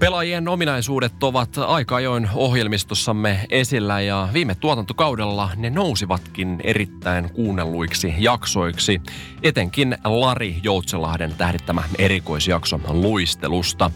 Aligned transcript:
Pelaajien 0.00 0.48
ominaisuudet 0.48 1.22
ovat 1.22 1.58
aika 1.58 1.96
ajoin 1.96 2.28
ohjelmistossamme 2.34 3.46
esillä 3.50 4.00
ja 4.00 4.28
viime 4.32 4.54
tuotantokaudella 4.54 5.50
ne 5.56 5.70
nousivatkin 5.70 6.60
erittäin 6.64 7.30
kuunnelluiksi 7.32 8.14
jaksoiksi, 8.18 9.00
etenkin 9.42 9.98
Lari 10.04 10.56
Joutselahden 10.62 11.34
tähdittämä 11.38 11.82
erikoisjakso 11.98 12.80
luistelusta. 12.88 13.90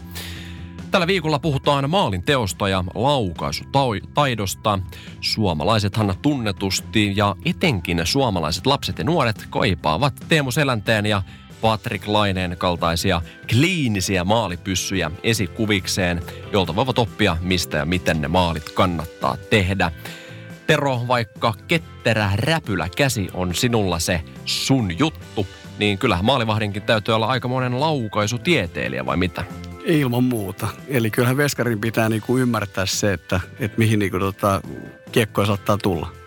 Tällä 0.91 1.07
viikolla 1.07 1.39
puhutaan 1.39 1.89
maalin 1.89 2.23
teosta 2.23 2.69
ja 2.69 2.83
laukaisutaidosta. 2.95 4.79
Suomalaisethan 5.21 6.13
tunnetusti 6.21 7.13
ja 7.15 7.35
etenkin 7.45 8.01
suomalaiset 8.03 8.65
lapset 8.65 8.97
ja 8.97 9.03
nuoret 9.03 9.47
kaipaavat 9.49 10.13
Teemu 10.29 10.51
Selänteen 10.51 11.05
ja 11.05 11.21
Patrick 11.61 12.07
Laineen 12.07 12.55
kaltaisia 12.57 13.21
kliinisiä 13.49 14.23
maalipyssyjä 14.23 15.11
esikuvikseen, 15.23 16.21
jolta 16.53 16.75
voivat 16.75 16.99
oppia, 16.99 17.37
mistä 17.41 17.77
ja 17.77 17.85
miten 17.85 18.21
ne 18.21 18.27
maalit 18.27 18.69
kannattaa 18.69 19.37
tehdä. 19.49 19.91
Tero, 20.67 21.01
vaikka 21.07 21.53
ketterä 21.67 22.31
räpylä 22.35 22.89
käsi 22.97 23.29
on 23.33 23.55
sinulla 23.55 23.99
se 23.99 24.21
sun 24.45 24.99
juttu, 24.99 25.47
niin 25.79 25.97
kyllähän 25.97 26.25
maalivahdinkin 26.25 26.81
täytyy 26.81 27.15
olla 27.15 27.27
aika 27.27 27.47
monen 27.47 27.79
laukaisutieteilijä 27.79 29.05
vai 29.05 29.17
mitä? 29.17 29.43
Ilman 29.85 30.23
muuta. 30.23 30.67
Eli 30.87 31.11
kyllähän 31.11 31.37
veskarin 31.37 31.81
pitää 31.81 32.09
niinku 32.09 32.37
ymmärtää 32.37 32.85
se, 32.85 33.13
että, 33.13 33.39
että 33.59 33.77
mihin 33.77 33.99
niinku 33.99 34.19
tota, 34.19 34.61
kiekkoja 35.11 35.47
saattaa 35.47 35.77
tulla. 35.77 36.24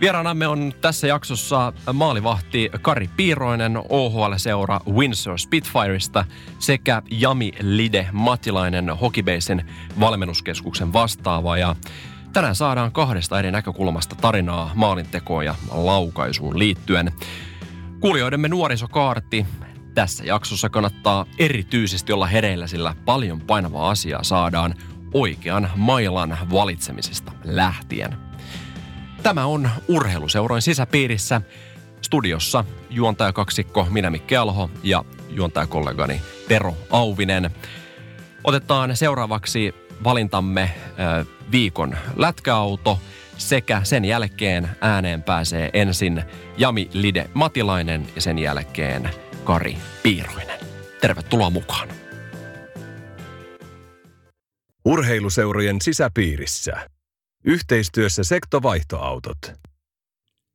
Vieraanamme 0.00 0.46
on 0.48 0.72
tässä 0.80 1.06
jaksossa 1.06 1.72
maalivahti 1.92 2.70
Kari 2.82 3.10
Piiroinen 3.16 3.76
OHL-seura 3.88 4.80
Windsor 4.90 5.38
Spitfireista 5.38 6.24
sekä 6.58 7.02
Jami 7.10 7.52
Lide 7.60 8.08
Matilainen 8.12 8.96
Hokibasin 8.96 9.64
valmennuskeskuksen 10.00 10.92
vastaava. 10.92 11.58
Ja 11.58 11.76
tänään 12.32 12.54
saadaan 12.54 12.92
kahdesta 12.92 13.38
eri 13.38 13.50
näkökulmasta 13.50 14.14
tarinaa 14.14 14.70
maalintekoon 14.74 15.44
ja 15.44 15.54
laukaisuun 15.70 16.58
liittyen. 16.58 17.12
Kuulijoidemme 18.00 18.48
nuorisokaarti 18.48 19.46
tässä 19.94 20.24
jaksossa 20.24 20.68
kannattaa 20.68 21.26
erityisesti 21.38 22.12
olla 22.12 22.26
hereillä, 22.26 22.66
sillä 22.66 22.94
paljon 23.04 23.40
painavaa 23.40 23.90
asiaa 23.90 24.22
saadaan 24.22 24.74
oikean 25.14 25.70
mailan 25.76 26.38
valitsemisesta 26.52 27.32
lähtien. 27.44 28.27
Tämä 29.22 29.46
on 29.46 29.70
Urheiluseuroin 29.88 30.62
sisäpiirissä. 30.62 31.40
Studiossa 32.02 32.64
juontajakaksikko 32.90 33.86
minä 33.90 34.10
Mikke 34.10 34.36
Alho 34.36 34.70
ja 34.82 35.04
juontajakollegani 35.30 36.20
Tero 36.48 36.76
Auvinen. 36.90 37.50
Otetaan 38.44 38.96
seuraavaksi 38.96 39.74
valintamme 40.04 40.70
viikon 41.52 41.96
lätkäauto 42.16 42.98
sekä 43.36 43.80
sen 43.84 44.04
jälkeen 44.04 44.68
ääneen 44.80 45.22
pääsee 45.22 45.70
ensin 45.72 46.22
Jami 46.56 46.90
Lide 46.92 47.30
Matilainen 47.34 48.06
ja 48.14 48.20
sen 48.20 48.38
jälkeen 48.38 49.10
Kari 49.44 49.76
Piiroinen. 50.02 50.58
Tervetuloa 51.00 51.50
mukaan. 51.50 51.88
Urheiluseurojen 54.84 55.80
sisäpiirissä. 55.82 56.97
Yhteistyössä 57.44 58.24
Sektovaihtoautot. 58.24 59.38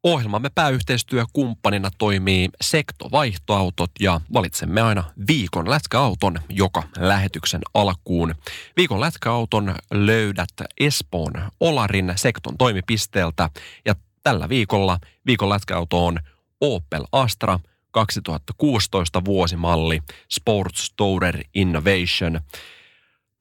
Ohjelmamme 0.04 0.50
pääyhteistyökumppanina 0.56 1.90
toimii 1.98 2.50
Sektovaihtoautot 2.62 3.92
ja 4.00 4.22
valitsemme 4.34 4.82
aina 4.82 5.04
viikon 5.28 5.70
lätkäauton 5.70 6.40
joka 6.50 6.84
lähetyksen 6.98 7.62
alkuun. 7.74 8.36
Viikon 8.78 9.00
lätkäauton 9.02 9.76
löydät 9.94 10.50
Espoon 10.80 11.34
Olarin 11.60 12.14
Sekton 12.16 12.58
toimipisteeltä 12.58 13.50
ja 13.86 13.96
tällä 14.24 14.50
viikolla 14.50 15.00
viikon 15.26 15.50
lätkäauto 15.50 16.06
on 16.06 16.20
Opel 16.62 17.04
Astra 17.12 17.60
2016 17.92 19.26
vuosimalli 19.26 20.00
Sports 20.30 20.94
Tourer 20.98 21.44
Innovation– 21.54 22.40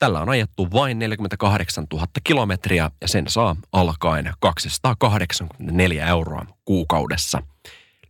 Tällä 0.03 0.21
on 0.21 0.29
ajettu 0.29 0.69
vain 0.73 0.99
48 0.99 1.87
000 1.93 2.07
kilometriä 2.25 2.91
ja 3.01 3.09
sen 3.09 3.25
saa 3.29 3.57
alkaen 3.73 4.33
284 4.41 6.07
euroa 6.07 6.47
kuukaudessa. 6.65 7.43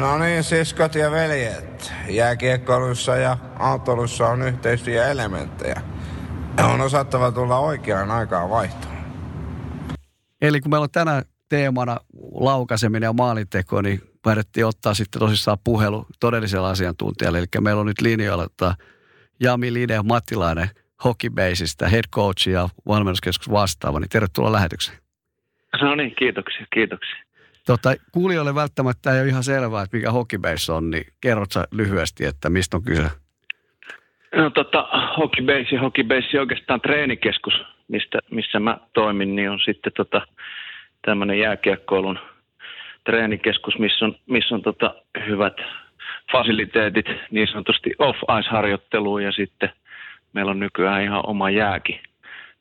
No 0.00 0.18
niin, 0.18 0.44
siskot 0.44 0.94
ja 0.94 1.10
veljet. 1.10 1.92
Jääkiekkoilussa 2.08 3.16
ja 3.16 3.38
autolussa 3.58 4.28
on 4.28 4.42
yhteistyöelementtejä. 4.42 5.82
On 6.72 6.80
osattava 6.80 7.32
tulla 7.32 7.58
oikeaan 7.58 8.10
aikaan 8.10 8.50
vaihtoon. 8.50 8.96
Eli 10.40 10.60
kun 10.60 10.70
meillä 10.70 10.84
on 10.84 10.90
tänään 10.90 11.24
teemana 11.48 11.96
laukaiseminen 12.40 13.06
ja 13.06 13.12
maalinteko, 13.12 13.82
niin 13.82 14.00
päätettiin 14.22 14.66
ottaa 14.66 14.94
sitten 14.94 15.20
tosissaan 15.20 15.58
puhelu 15.64 16.06
todellisella 16.20 16.70
asiantuntijalle. 16.70 17.38
Eli 17.38 17.46
meillä 17.60 17.80
on 17.80 17.86
nyt 17.86 18.00
linjoilla 18.00 18.44
että 18.44 18.74
Jami 19.40 19.72
Lide 19.72 20.02
Mattilainen 20.02 20.68
Hockeybaseista, 21.04 21.88
head 21.88 22.04
coach 22.14 22.48
ja 22.48 22.68
valmennuskeskus 22.86 23.50
vastaava, 23.50 24.00
niin 24.00 24.08
tervetuloa 24.08 24.52
lähetykseen. 24.52 24.98
No 25.82 25.94
niin, 25.94 26.14
kiitoksia, 26.18 26.66
kiitoksia. 26.74 27.16
Tota, 27.66 27.94
kuulijoille 28.12 28.54
välttämättä 28.54 29.14
ei 29.14 29.20
ole 29.20 29.28
ihan 29.28 29.44
selvää, 29.44 29.82
että 29.82 29.96
mikä 29.96 30.10
Hockeybase 30.10 30.72
on, 30.72 30.90
niin 30.90 31.04
kerrot 31.20 31.52
sä 31.52 31.64
lyhyesti, 31.72 32.24
että 32.24 32.50
mistä 32.50 32.76
on 32.76 32.82
kyse? 32.82 33.10
No 34.34 34.50
tota, 34.50 34.88
Hockeybase 35.18 35.74
ja 35.74 35.80
Hockeybase 35.80 36.40
oikeastaan 36.40 36.80
treenikeskus, 36.80 37.54
mistä, 37.88 38.18
missä 38.30 38.60
mä 38.60 38.78
toimin, 38.94 39.36
niin 39.36 39.50
on 39.50 39.60
sitten 39.64 39.92
tota, 39.96 40.26
tämmöinen 41.06 41.38
jääkiekkoilun 41.38 42.18
treenikeskus, 43.04 43.78
missä 43.78 44.04
on, 44.04 44.14
missä 44.26 44.54
on 44.54 44.62
tota 44.62 44.94
hyvät 45.26 45.56
fasiliteetit, 46.32 47.06
niin 47.30 47.48
sanotusti 47.48 47.90
off-ice-harjoitteluun 47.98 49.22
ja 49.22 49.32
sitten 49.32 49.70
meillä 50.32 50.50
on 50.50 50.60
nykyään 50.60 51.02
ihan 51.02 51.26
oma 51.26 51.50
jääki. 51.50 52.00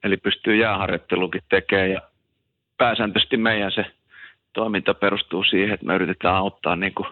Eli 0.03 0.17
pystyy 0.17 0.55
jääharjoittelukin 0.55 1.41
tekemään 1.49 1.91
ja 1.91 2.01
pääsääntöisesti 2.77 3.37
meidän 3.37 3.71
se 3.71 3.85
toiminta 4.53 4.93
perustuu 4.93 5.43
siihen, 5.43 5.73
että 5.73 5.85
me 5.85 5.95
yritetään 5.95 6.35
auttaa 6.35 6.75
niin 6.75 6.93
kuin 6.93 7.07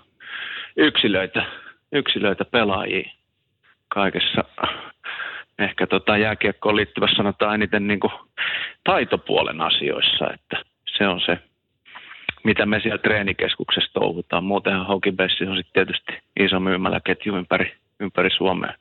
yksilöitä, 0.77 1.45
yksilöitä 1.91 2.45
pelaajia 2.45 3.09
kaikessa 3.87 4.43
ehkä 5.59 5.87
tota 5.87 6.17
jääkiekkoon 6.17 6.75
liittyvässä 6.75 7.15
sanotaan 7.15 7.55
eniten 7.55 7.87
niin 7.87 7.99
kuin 7.99 8.13
taitopuolen 8.83 9.61
asioissa, 9.61 10.29
että 10.33 10.72
se 10.97 11.07
on 11.07 11.21
se, 11.25 11.37
mitä 12.43 12.65
me 12.65 12.79
siellä 12.79 12.97
treenikeskuksessa 12.97 13.93
touhutaan. 13.93 14.43
Muutenhan 14.43 14.87
Hokibessi 14.87 15.43
on 15.43 15.57
sitten 15.57 15.73
tietysti 15.73 16.13
iso 16.39 16.59
myymäläketju 16.59 17.35
ympäri, 17.35 17.73
ympäri 17.99 18.29
Suomea 18.29 18.73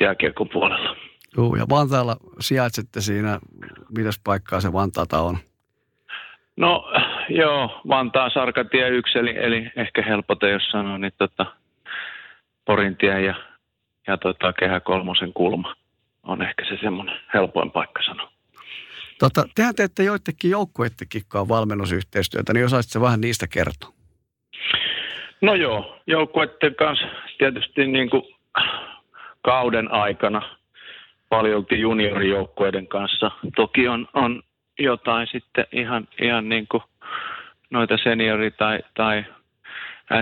jääkiekon 0.00 0.48
puolella. 0.48 0.96
Joo, 1.36 1.56
ja 1.56 1.64
Vantaalla 1.70 2.16
sijaitsette 2.40 3.00
siinä, 3.00 3.38
mitäs 3.96 4.20
paikkaa 4.24 4.60
se 4.60 4.72
Vantaata 4.72 5.20
on? 5.20 5.38
No 6.56 6.92
joo, 7.28 7.80
Vantaan 7.88 8.30
Sarkatie 8.30 8.88
1, 8.88 9.18
eli, 9.18 9.34
eli 9.36 9.70
ehkä 9.76 10.02
helpote, 10.02 10.50
jos 10.50 10.70
sanoo, 10.70 10.98
niin 10.98 11.12
tota, 11.18 11.46
Porintie 12.64 13.20
ja, 13.20 13.34
ja 14.06 14.16
tota, 14.16 14.52
Kehä 14.52 14.80
Kolmosen 14.80 15.32
kulma 15.32 15.74
on 16.22 16.42
ehkä 16.42 16.64
se 16.64 16.78
semmoinen 16.82 17.16
helpoin 17.34 17.70
paikka 17.70 18.02
sanoa. 18.02 18.33
Tota, 19.18 19.44
tehän 19.54 19.74
teette 19.74 20.02
joidenkin 20.02 20.50
joukkueittekin 20.50 21.22
valmennusyhteistyötä, 21.48 22.52
niin 22.52 22.66
osaisitko 22.66 23.00
vähän 23.00 23.20
niistä 23.20 23.46
kertoa? 23.46 23.92
No 25.40 25.54
joo, 25.54 26.00
joukkueiden 26.06 26.74
kanssa 26.74 27.06
tietysti 27.38 27.86
niin 27.86 28.10
kuin 28.10 28.22
kauden 29.42 29.92
aikana 29.92 30.56
paljolti 31.28 31.80
juniorijoukkueiden 31.80 32.86
kanssa. 32.86 33.30
Toki 33.56 33.88
on, 33.88 34.08
on 34.14 34.42
jotain 34.78 35.28
sitten 35.32 35.66
ihan, 35.72 36.08
ihan 36.22 36.48
niin 36.48 36.66
kuin 36.68 36.82
noita 37.70 37.94
seniori- 37.94 38.56
tai, 38.58 38.80
tai 38.94 39.24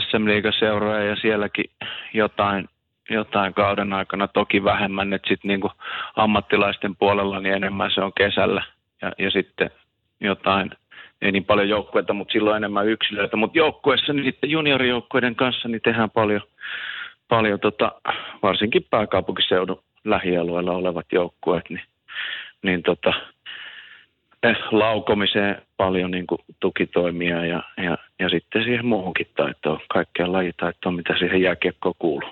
SM-liigaseuroja 0.00 1.04
ja 1.04 1.16
sielläkin 1.16 1.70
jotain 2.14 2.68
jotain 3.10 3.54
kauden 3.54 3.92
aikana, 3.92 4.28
toki 4.28 4.64
vähemmän, 4.64 5.12
että 5.12 5.28
sitten 5.28 5.48
niinku 5.48 5.70
ammattilaisten 6.16 6.96
puolella 6.96 7.40
niin 7.40 7.54
enemmän 7.54 7.90
se 7.90 8.00
on 8.00 8.12
kesällä 8.12 8.64
ja, 9.02 9.12
ja 9.18 9.30
sitten 9.30 9.70
jotain, 10.20 10.70
ei 11.22 11.32
niin 11.32 11.44
paljon 11.44 11.68
joukkueita, 11.68 12.12
mutta 12.12 12.32
silloin 12.32 12.56
enemmän 12.56 12.88
yksilöitä, 12.88 13.36
mutta 13.36 13.58
joukkueessa 13.58 14.12
niin 14.12 14.24
sitten 14.24 14.50
juniorijoukkueiden 14.50 15.34
kanssa 15.34 15.68
niin 15.68 15.80
tehdään 15.82 16.10
paljon, 16.10 16.40
paljon 17.28 17.60
tota, 17.60 17.92
varsinkin 18.42 18.86
pääkaupunkiseudun 18.90 19.82
lähialueella 20.04 20.72
olevat 20.72 21.06
joukkueet, 21.12 21.70
niin, 21.70 21.82
niin 22.62 22.82
tota, 22.82 23.12
eh, 24.42 24.56
laukomiseen 24.70 25.62
paljon 25.76 26.10
niin 26.10 26.26
kuin 26.26 26.40
tukitoimia 26.60 27.46
ja, 27.46 27.62
ja, 27.76 27.98
ja 28.18 28.28
sitten 28.28 28.64
siihen 28.64 28.86
muuhunkin 28.86 29.26
taitoon, 29.36 29.80
kaikkea 29.92 30.32
lajitaitoon, 30.32 30.94
mitä 30.94 31.14
siihen 31.18 31.42
jääkiekkoon 31.42 31.94
kuuluu. 31.98 32.30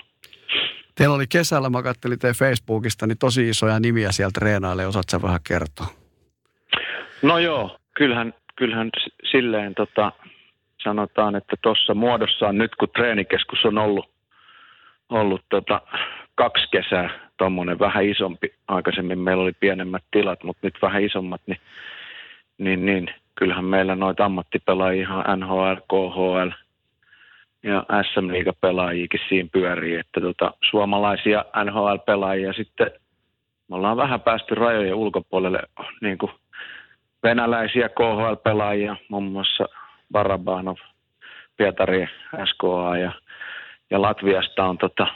Teillä 0.95 1.15
oli 1.15 1.27
kesällä, 1.27 1.71
mä 1.71 1.83
katselin 1.83 2.19
teidän 2.19 2.35
Facebookista, 2.35 3.07
niin 3.07 3.19
tosi 3.19 3.49
isoja 3.49 3.81
nimiä 3.81 4.13
sieltä 4.13 4.41
treenaille. 4.41 4.87
Osaatko 4.87 5.23
vähän 5.23 5.41
kertoa? 5.49 6.00
No 7.23 7.39
joo, 7.39 7.77
kyllähän, 7.95 8.35
kyllähän 8.57 8.91
silleen 9.31 9.75
tota, 9.75 10.13
sanotaan, 10.83 11.37
että 11.37 11.57
tuossa 11.63 11.95
muodossaan 11.95 12.59
nyt 12.59 12.75
kun 12.75 12.89
treenikeskus 12.97 13.65
on 13.65 13.79
ollut, 13.79 14.11
ollut 15.09 15.43
tota, 15.49 15.81
kaksi 16.35 16.69
kesää, 16.71 17.11
tuommoinen 17.37 17.79
vähän 17.79 18.05
isompi, 18.05 18.55
aikaisemmin 18.69 19.19
meillä 19.19 19.43
oli 19.43 19.53
pienemmät 19.61 20.05
tilat, 20.11 20.45
mutta 20.45 20.67
nyt 20.67 20.79
vähän 20.83 21.05
isommat, 21.05 21.41
niin, 21.47 21.61
niin, 22.59 22.87
niin 22.87 23.15
kyllähän 23.35 23.65
meillä 23.65 23.95
noita 23.95 24.25
ammattipelaajia 24.25 25.03
ihan 25.03 25.41
NHL, 25.41 25.75
KHL– 25.89 26.51
ja 27.63 27.85
SM 28.03 28.33
Liiga-pelaajiakin 28.33 29.21
siinä 29.29 29.49
pyörii, 29.53 29.97
että 29.97 30.21
tota, 30.21 30.55
suomalaisia 30.71 31.45
NHL-pelaajia 31.65 32.53
sitten 32.53 32.91
me 33.69 33.77
ollaan 33.77 33.97
vähän 33.97 34.21
päästy 34.21 34.55
rajojen 34.55 34.95
ulkopuolelle, 34.95 35.63
niin 36.01 36.19
kuin 36.19 36.33
venäläisiä 37.23 37.89
KHL-pelaajia, 37.89 38.97
muun 39.09 39.25
muassa 39.25 39.65
Barabanov, 40.13 40.77
Pietari 41.57 42.09
SKA 42.45 42.97
ja, 42.97 43.13
ja 43.91 44.03
Latviasta 44.03 44.65
on 44.65 44.79
tota, 44.79 45.07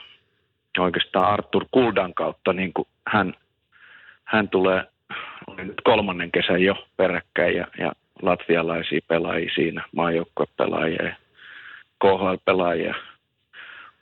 oikeastaan 0.78 1.32
Artur 1.32 1.64
Kuldan 1.70 2.14
kautta, 2.14 2.52
niin 2.52 2.72
kuin 2.72 2.88
hän, 3.06 3.34
hän 4.24 4.48
tulee 4.48 4.84
nyt 5.56 5.80
kolmannen 5.84 6.32
kesän 6.32 6.62
jo 6.62 6.86
peräkkäin 6.96 7.56
ja, 7.56 7.66
ja 7.78 7.92
latvialaisia 8.22 9.00
pelaajia 9.08 9.50
siinä, 9.54 9.84
maajoukkuepelaajia 9.96 11.04
ja 11.04 11.14
KHL-pelaajia 12.04 12.94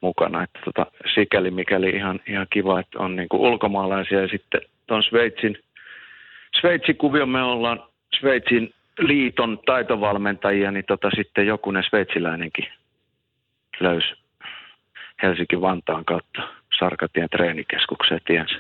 mukana. 0.01 0.43
Että 0.43 0.59
tota, 0.65 0.87
sikäli 1.15 1.51
mikäli 1.51 1.91
ihan, 1.91 2.21
ihan 2.27 2.47
kiva, 2.51 2.81
että 2.81 2.99
on 2.99 3.17
niin 3.17 3.29
ulkomaalaisia 3.33 4.21
ja 4.21 4.29
sitten 4.29 4.61
tuon 4.87 5.03
Sveitsin, 5.03 5.59
Sveitsin 6.61 6.97
kuvio 6.97 7.27
me 7.27 7.43
ollaan 7.43 7.83
Sveitsin 8.21 8.75
liiton 8.99 9.59
taitovalmentajia, 9.67 10.71
niin 10.71 10.85
tota, 10.89 11.11
sitten 11.17 11.47
jokunen 11.47 11.85
sveitsiläinenkin 11.89 12.67
löysi 13.81 14.15
Helsinki-Vantaan 15.23 16.05
kautta 16.05 16.49
Sarkatien 16.79 17.29
treenikeskukseen 17.29 18.21
tiensä. 18.27 18.55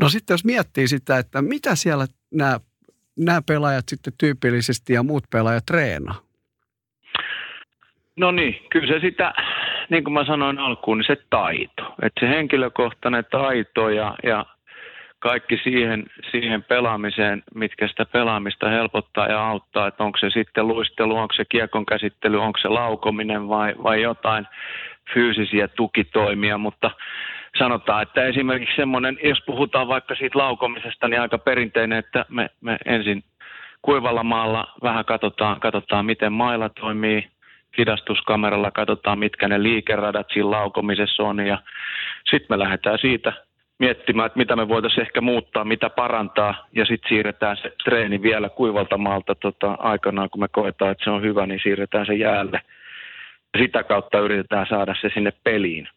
No 0.00 0.08
sitten 0.08 0.34
jos 0.34 0.44
miettii 0.44 0.88
sitä, 0.88 1.18
että 1.18 1.42
mitä 1.42 1.74
siellä 1.74 2.06
nämä, 2.34 2.60
nämä 3.16 3.40
pelaajat 3.48 3.84
sitten 3.88 4.12
tyypillisesti 4.18 4.92
ja 4.92 5.02
muut 5.02 5.24
pelaajat 5.32 5.66
treenaa? 5.66 6.20
No 8.16 8.30
niin, 8.30 8.66
kyllä 8.70 8.86
se 8.94 9.00
sitä, 9.00 9.34
niin 9.90 10.04
kuin 10.04 10.14
mä 10.14 10.24
sanoin 10.24 10.58
alkuun, 10.58 10.98
niin 10.98 11.06
se 11.06 11.16
taito. 11.30 11.94
Että 12.02 12.20
se 12.20 12.28
henkilökohtainen 12.28 13.24
taito 13.30 13.88
ja, 13.88 14.16
ja 14.22 14.46
kaikki 15.26 15.60
siihen, 15.62 16.04
siihen 16.30 16.62
pelaamiseen, 16.62 17.42
mitkä 17.54 17.88
sitä 17.88 18.04
pelaamista 18.04 18.68
helpottaa 18.68 19.26
ja 19.26 19.48
auttaa, 19.48 19.86
että 19.86 20.04
onko 20.04 20.18
se 20.18 20.30
sitten 20.30 20.68
luistelu, 20.68 21.16
onko 21.16 21.34
se 21.34 21.44
kiekon 21.48 21.86
käsittely, 21.86 22.42
onko 22.42 22.58
se 22.58 22.68
laukominen 22.68 23.48
vai, 23.48 23.74
vai 23.82 24.02
jotain 24.02 24.46
fyysisiä 25.14 25.68
tukitoimia, 25.68 26.58
mutta 26.58 26.90
sanotaan, 27.58 28.02
että 28.02 28.24
esimerkiksi 28.24 28.76
semmoinen, 28.76 29.18
jos 29.22 29.42
puhutaan 29.46 29.88
vaikka 29.88 30.14
siitä 30.14 30.38
laukomisesta, 30.38 31.08
niin 31.08 31.20
aika 31.20 31.38
perinteinen, 31.38 31.98
että 31.98 32.24
me, 32.28 32.50
me 32.60 32.76
ensin 32.84 33.24
kuivalla 33.82 34.22
maalla 34.22 34.66
vähän 34.82 35.04
katsotaan, 35.04 35.60
katsotaan 35.60 36.06
miten 36.06 36.32
mailla 36.32 36.68
toimii, 36.68 37.28
hidastuskameralla, 37.78 38.70
katsotaan 38.70 39.18
mitkä 39.18 39.48
ne 39.48 39.62
liikeradat 39.62 40.26
siinä 40.32 40.50
laukomisessa 40.50 41.22
on 41.22 41.46
ja 41.46 41.58
sitten 42.30 42.46
me 42.50 42.58
lähdetään 42.58 42.98
siitä 42.98 43.45
miettimään, 43.78 44.26
että 44.26 44.38
mitä 44.38 44.56
me 44.56 44.68
voitaisiin 44.68 45.02
ehkä 45.02 45.20
muuttaa, 45.20 45.64
mitä 45.64 45.90
parantaa 45.90 46.66
ja 46.72 46.86
sitten 46.86 47.08
siirretään 47.08 47.56
se 47.56 47.72
treeni 47.84 48.22
vielä 48.22 48.48
kuivalta 48.48 48.98
maalta 48.98 49.34
tota, 49.34 49.72
aikanaan, 49.72 50.30
kun 50.30 50.40
me 50.40 50.48
koetaan, 50.48 50.90
että 50.92 51.04
se 51.04 51.10
on 51.10 51.22
hyvä, 51.22 51.46
niin 51.46 51.60
siirretään 51.62 52.06
se 52.06 52.14
jäälle. 52.14 52.60
Sitä 53.58 53.84
kautta 53.84 54.20
yritetään 54.20 54.66
saada 54.68 54.94
se 55.00 55.10
sinne 55.14 55.32
peliin 55.44 55.88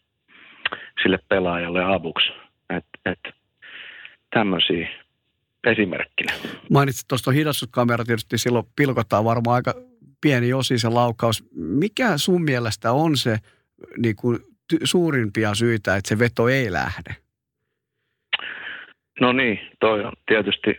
sille 1.04 1.20
pelaajalle 1.30 1.84
avuksi. 1.84 2.32
Et, 2.70 2.86
et, 3.06 3.34
tämmöisiä 4.34 4.88
esimerkkinä. 5.68 6.34
Mainitsit 6.70 7.08
tuosta 7.08 7.32
hidastuskamera, 7.32 8.06
tietysti 8.06 8.38
silloin 8.38 8.66
pilkotaan 8.76 9.26
varmaan 9.26 9.56
aika 9.56 9.74
pieni 10.22 10.54
osi 10.54 10.78
se 10.78 10.90
laukaus. 10.90 11.44
Mikä 11.56 12.18
sun 12.18 12.44
mielestä 12.44 12.92
on 12.92 13.18
se 13.18 13.38
niin 13.98 14.16
kuin, 14.16 14.40
ty- 14.74 14.82
suurimpia 14.84 15.56
syitä, 15.56 15.96
että 15.96 16.10
se 16.10 16.20
veto 16.20 16.50
ei 16.50 16.72
lähde? 16.72 17.16
No 19.20 19.32
niin, 19.32 19.60
toi 19.80 20.04
on 20.04 20.14
tietysti 20.26 20.78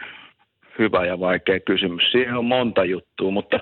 hyvä 0.79 1.07
ja 1.07 1.21
vaikea 1.21 1.61
kysymys. 1.61 2.13
Siihen 2.13 2.37
on 2.37 2.45
monta 2.45 2.85
juttua, 2.85 3.31
mutta 3.31 3.61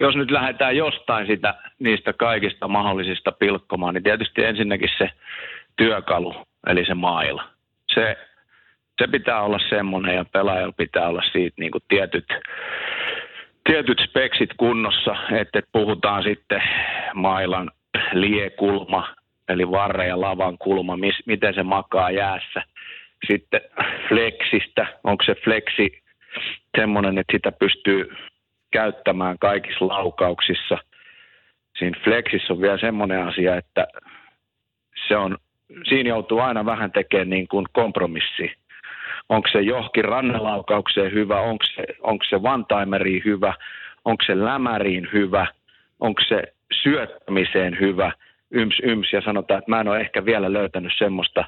jos 0.00 0.16
nyt 0.16 0.30
lähdetään 0.30 0.76
jostain 0.76 1.26
sitä, 1.26 1.54
niistä 1.78 2.12
kaikista 2.12 2.68
mahdollisista 2.68 3.32
pilkkomaan, 3.32 3.94
niin 3.94 4.02
tietysti 4.02 4.44
ensinnäkin 4.44 4.90
se 4.98 5.10
työkalu, 5.76 6.34
eli 6.66 6.84
se 6.84 6.94
maila. 6.94 7.44
Se, 7.94 8.16
se 8.98 9.06
pitää 9.06 9.42
olla 9.42 9.58
semmoinen 9.68 10.14
ja 10.14 10.24
pelaajalla 10.24 10.74
pitää 10.76 11.08
olla 11.08 11.22
siitä 11.32 11.54
niin 11.58 11.70
kuin 11.70 11.84
tietyt 11.88 12.26
tietyt 13.64 14.02
speksit 14.08 14.50
kunnossa, 14.56 15.16
että 15.32 15.60
puhutaan 15.72 16.22
sitten 16.22 16.62
mailan 17.14 17.70
liekulma, 18.12 19.14
eli 19.48 19.70
varre 19.70 20.06
ja 20.06 20.20
lavan 20.20 20.58
kulma, 20.58 20.98
miten 21.26 21.54
se 21.54 21.62
makaa 21.62 22.10
jäässä. 22.10 22.62
Sitten 23.26 23.60
flexistä, 24.08 24.86
onko 25.04 25.24
se 25.24 25.34
flexi 25.34 26.02
semmoinen, 26.76 27.18
että 27.18 27.32
sitä 27.36 27.52
pystyy 27.52 28.12
käyttämään 28.70 29.38
kaikissa 29.38 29.88
laukauksissa. 29.88 30.78
Siinä 31.78 32.00
flexissä 32.04 32.52
on 32.52 32.60
vielä 32.60 32.78
semmoinen 32.78 33.22
asia, 33.26 33.56
että 33.56 33.86
se 35.08 35.16
on, 35.16 35.38
siinä 35.88 36.08
joutuu 36.08 36.38
aina 36.38 36.66
vähän 36.66 36.92
tekemään 36.92 37.30
niin 37.30 37.48
kuin 37.48 37.66
kompromissi. 37.72 38.52
Onko 39.28 39.48
se 39.52 39.60
johonkin 39.60 40.04
rannelaukaukseen 40.04 41.12
hyvä, 41.12 41.40
onko 41.40 41.64
se, 41.74 41.84
onko 42.00 42.24
se 42.24 42.36
one 42.36 43.20
hyvä, 43.24 43.54
onko 44.04 44.24
se 44.26 44.38
lämäriin 44.38 45.08
hyvä, 45.12 45.46
onko 46.00 46.22
se 46.28 46.42
syöttämiseen 46.82 47.80
hyvä, 47.80 48.12
yms 48.50 48.74
yms, 48.82 49.12
ja 49.12 49.20
sanotaan, 49.20 49.58
että 49.58 49.70
mä 49.70 49.80
en 49.80 49.88
ole 49.88 50.00
ehkä 50.00 50.24
vielä 50.24 50.52
löytänyt 50.52 50.92
semmoista 50.98 51.44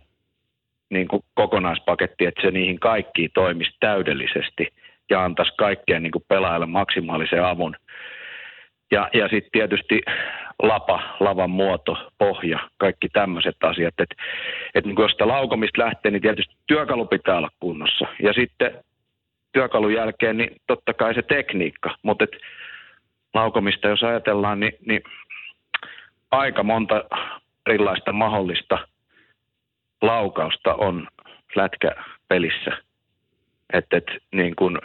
niin 0.95 1.09
kuin 1.09 1.23
kokonaispakettia, 1.35 2.29
että 2.29 2.43
se 2.43 2.51
niihin 2.51 2.81
kaikkiin 2.81 3.31
toimisi 3.35 3.71
täydellisesti 3.81 4.69
ja 5.11 5.25
antaisi 5.25 5.53
kaikkeen 5.59 6.03
niin 6.03 6.11
kuin 6.11 6.25
pelaajalle 6.29 6.67
maksimaalisen 6.67 7.45
avun. 7.45 7.77
Ja, 8.91 9.09
ja 9.13 9.29
sitten 9.29 9.51
tietysti 9.53 10.03
lapa, 10.63 11.17
lavan 11.21 11.51
muoto, 11.51 12.11
pohja, 12.19 12.59
kaikki 12.79 13.09
tämmöiset 13.09 13.57
asiat. 13.63 13.95
Että 13.99 14.15
et 14.75 14.85
niin 14.85 14.97
jos 14.99 15.11
sitä 15.11 15.29
laukomista 15.29 15.83
lähtee, 15.83 16.11
niin 16.11 16.23
tietysti 16.23 16.55
työkalu 16.67 17.07
pitää 17.07 17.37
olla 17.37 17.51
kunnossa. 17.61 18.07
Ja 18.23 18.33
sitten 18.33 18.85
työkalun 19.53 19.95
jälkeen, 19.95 20.37
niin 20.37 20.57
totta 20.67 20.95
kai 20.95 21.15
se 21.15 21.23
tekniikka. 21.23 21.97
Mutta 22.03 22.27
laukomista 23.35 23.89
jos 23.89 24.03
ajatellaan, 24.03 24.61
niin, 24.61 24.73
niin 24.87 25.03
aika 26.31 26.63
monta 26.63 27.05
erilaista 27.67 28.13
mahdollista 28.13 28.79
laukausta 30.03 30.75
on 30.75 31.09
lätkäpelissä. 31.57 32.71
Että 33.73 33.97
et, 33.97 34.07
niin 34.33 34.57
kun 34.57 34.79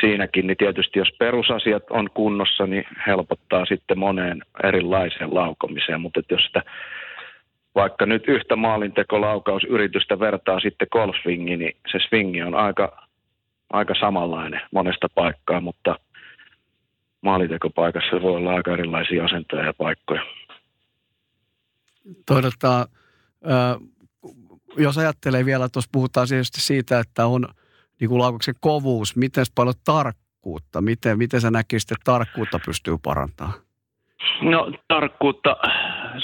siinäkin, 0.00 0.46
niin 0.46 0.56
tietysti 0.56 0.98
jos 0.98 1.08
perusasiat 1.18 1.82
on 1.90 2.10
kunnossa, 2.14 2.66
niin 2.66 2.84
helpottaa 3.06 3.64
sitten 3.64 3.98
moneen 3.98 4.42
erilaiseen 4.64 5.34
laukomiseen, 5.34 6.00
mutta 6.00 6.20
jos 6.30 6.44
sitä 6.44 6.62
vaikka 7.74 8.06
nyt 8.06 8.28
yhtä 8.28 8.56
maalintekolaukausyritystä 8.56 10.18
vertaa 10.20 10.60
sitten 10.60 10.88
golfswingiin, 10.90 11.58
niin 11.58 11.76
se 11.92 11.98
swingi 12.08 12.42
on 12.42 12.54
aika, 12.54 13.06
aika 13.72 13.94
samanlainen 14.00 14.60
monesta 14.72 15.06
paikkaa, 15.14 15.60
mutta 15.60 15.96
maalintekopaikassa 17.20 18.22
voi 18.22 18.36
olla 18.36 18.54
aika 18.54 18.72
erilaisia 18.72 19.24
asentoja 19.24 19.64
ja 19.64 19.74
paikkoja. 19.74 20.22
Toivottavasti 22.26 22.94
jos 24.76 24.98
ajattelee 24.98 25.44
vielä, 25.44 25.68
tuossa 25.68 25.90
puhutaan 25.92 26.26
siitä, 26.52 26.98
että 26.98 27.26
on 27.26 27.44
niin 28.00 28.08
kuin 28.08 28.20
laukuksen 28.20 28.54
kovuus, 28.60 29.16
miten 29.16 29.44
paljon 29.54 29.74
tarkkuutta, 29.84 30.80
miten, 30.80 31.18
miten 31.18 31.40
sä 31.40 31.50
näkisit, 31.50 31.92
että 31.92 32.04
tarkkuutta 32.04 32.60
pystyy 32.66 32.96
parantamaan? 33.02 33.58
No 34.42 34.72
tarkkuutta 34.88 35.56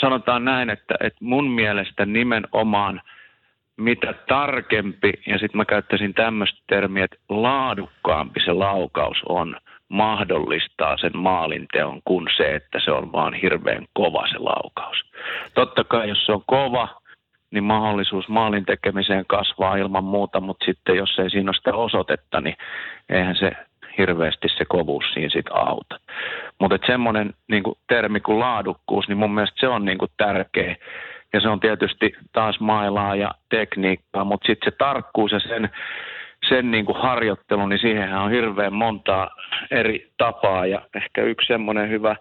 sanotaan 0.01 0.45
näin, 0.45 0.71
että, 0.71 0.95
että 1.01 1.25
mun 1.25 1.51
mielestä 1.51 2.07
nimenomaan 2.07 3.01
mitä 3.77 4.15
tarkempi, 4.29 5.13
ja 5.27 5.39
sitten 5.39 5.57
mä 5.57 5.65
käyttäisin 5.65 6.15
tämmöistä 6.15 6.61
termiä, 6.67 7.05
että 7.05 7.17
laadukkaampi 7.29 8.41
se 8.45 8.53
laukaus 8.53 9.17
on, 9.29 9.57
mahdollistaa 9.89 10.97
sen 10.97 11.17
maalinteon 11.17 12.01
kuin 12.05 12.27
se, 12.37 12.55
että 12.55 12.81
se 12.85 12.91
on 12.91 13.13
vaan 13.13 13.35
hirveän 13.35 13.87
kova 13.93 14.29
se 14.29 14.39
laukaus. 14.39 14.97
Totta 15.55 15.85
kai, 15.85 16.09
jos 16.09 16.27
se 16.27 16.33
on 16.33 16.43
kova, 16.47 17.03
niin 17.51 17.65
mahdollisuus 17.65 18.29
maalin 18.29 18.67
tekemiseen 18.67 19.25
kasvaa 19.27 19.77
ilman 19.77 20.05
muuta, 20.05 20.41
mutta 20.41 20.65
sitten 20.65 20.97
jos 20.97 21.19
ei 21.19 21.31
siinä 21.31 21.49
ole 21.49 21.55
sitä 21.55 21.75
osoitetta, 21.75 22.41
niin 22.41 22.57
eihän 23.09 23.37
se 23.37 23.53
hirveästi 23.99 24.49
se 24.49 24.65
kovuus 24.65 25.05
siinä 25.15 25.29
sitten 25.29 25.57
auta. 25.57 26.01
Mutta 26.61 26.79
semmoinen 26.87 27.35
niin 27.49 27.63
termi 27.89 28.21
kuin 28.21 28.39
laadukkuus, 28.39 29.09
niin 29.09 29.19
mun 29.19 29.35
mielestä 29.35 29.61
se 29.61 29.69
on 29.69 29.85
niin 29.85 29.99
kuin 29.99 30.11
tärkeä. 30.17 30.77
Ja 31.33 31.41
se 31.41 31.49
on 31.49 31.61
tietysti 31.61 32.13
taas 32.33 32.61
mailaa 32.61 33.17
ja 33.17 33.31
tekniikkaa, 33.49 34.25
mutta 34.25 34.47
sitten 34.47 34.73
se 34.73 34.77
tarkkuus 34.79 35.33
ja 35.33 35.41
sen, 35.41 35.71
sen 36.49 36.71
niin 36.71 36.87
kuin 36.87 36.99
harjoittelu, 36.99 37.67
niin 37.67 37.79
siihenhän 37.79 38.23
on 38.23 38.31
hirveän 38.31 38.73
montaa 38.73 39.31
eri 39.71 40.11
tapaa. 40.17 40.67
Ja 40.67 40.83
ehkä 40.97 41.23
yksi 41.23 41.47
semmoinen 41.47 41.91
hyvä 41.91 42.17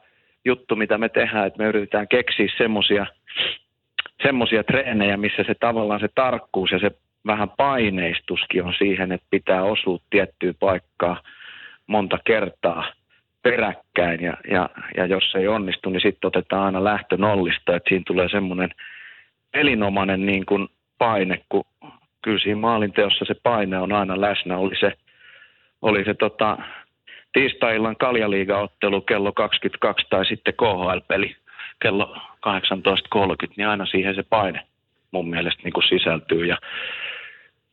juttu, 0.46 0.75
mitä 0.75 0.98
me 0.98 1.10
tehdään, 1.10 1.48
että 1.48 1.63
me 1.63 1.70
yritetään 1.70 2.08
keksiä 2.08 2.48
semmoisia 2.58 3.05
semmoisia 4.24 4.63
treenejä, 4.63 5.17
missä 5.17 5.43
se 5.43 5.55
tavallaan 5.60 6.00
se 6.00 6.10
tarkkuus 6.15 6.72
ja 6.72 6.79
se 6.79 6.91
vähän 7.25 7.50
paineistuskin 7.50 8.63
on 8.63 8.74
siihen, 8.77 9.12
että 9.12 9.27
pitää 9.29 9.63
osua 9.63 10.00
tiettyyn 10.10 10.55
paikkaan 10.60 11.17
monta 11.88 12.19
kertaa 12.25 12.93
peräkkäin. 13.43 14.22
Ja, 14.22 14.34
ja, 14.51 14.69
ja 14.98 15.05
jos 15.05 15.36
ei 15.36 15.48
onnistu, 15.48 15.89
niin 15.89 16.01
sitten 16.01 16.27
otetaan 16.27 16.65
aina 16.65 16.84
lähtö 16.84 17.17
nollista, 17.17 17.75
että 17.75 17.89
siinä 17.89 18.03
tulee 18.07 18.29
semmoinen 18.29 18.69
elinomainen 19.53 20.25
niin 20.25 20.45
kuin 20.45 20.67
paine, 20.98 21.41
kun 21.50 21.63
kyllä 22.22 22.39
siinä 22.39 22.60
maalinteossa 22.60 23.25
se 23.25 23.36
paine 23.43 23.77
on 23.77 23.91
aina 23.91 24.22
läsnä, 24.22 24.57
oli 24.57 24.75
se, 24.79 24.93
oli 25.81 26.03
se 26.03 26.13
tota, 26.13 26.57
tiistai-illan 27.34 27.95
kaljaliigaottelu 27.95 29.01
kello 29.01 29.31
22 29.31 30.07
tai 30.10 30.25
sitten 30.25 30.53
KHL-peli 30.53 31.36
kello 31.82 32.15
18.30, 32.15 33.53
niin 33.58 33.67
aina 33.67 33.86
siihen 33.86 34.15
se 34.15 34.24
paine 34.24 34.67
mun 35.12 35.29
mielestä 35.29 35.62
niin 35.63 35.74
kuin 35.74 35.89
sisältyy 35.89 36.46
ja 36.46 36.58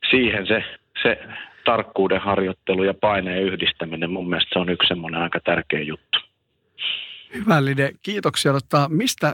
siihen 0.09 0.47
se, 0.47 0.63
se 1.03 1.19
tarkkuuden 1.65 2.21
harjoittelu 2.21 2.83
ja 2.83 2.93
paineen 2.93 3.43
yhdistäminen, 3.43 4.11
mun 4.11 4.29
mielestä 4.29 4.49
se 4.53 4.59
on 4.59 4.69
yksi 4.69 4.87
semmoinen 4.87 5.21
aika 5.21 5.39
tärkeä 5.39 5.81
juttu. 5.81 6.19
Hyvä 7.33 7.65
Lide, 7.65 7.91
kiitoksia. 8.03 8.53
Tota, 8.53 8.89
mistä, 8.89 9.33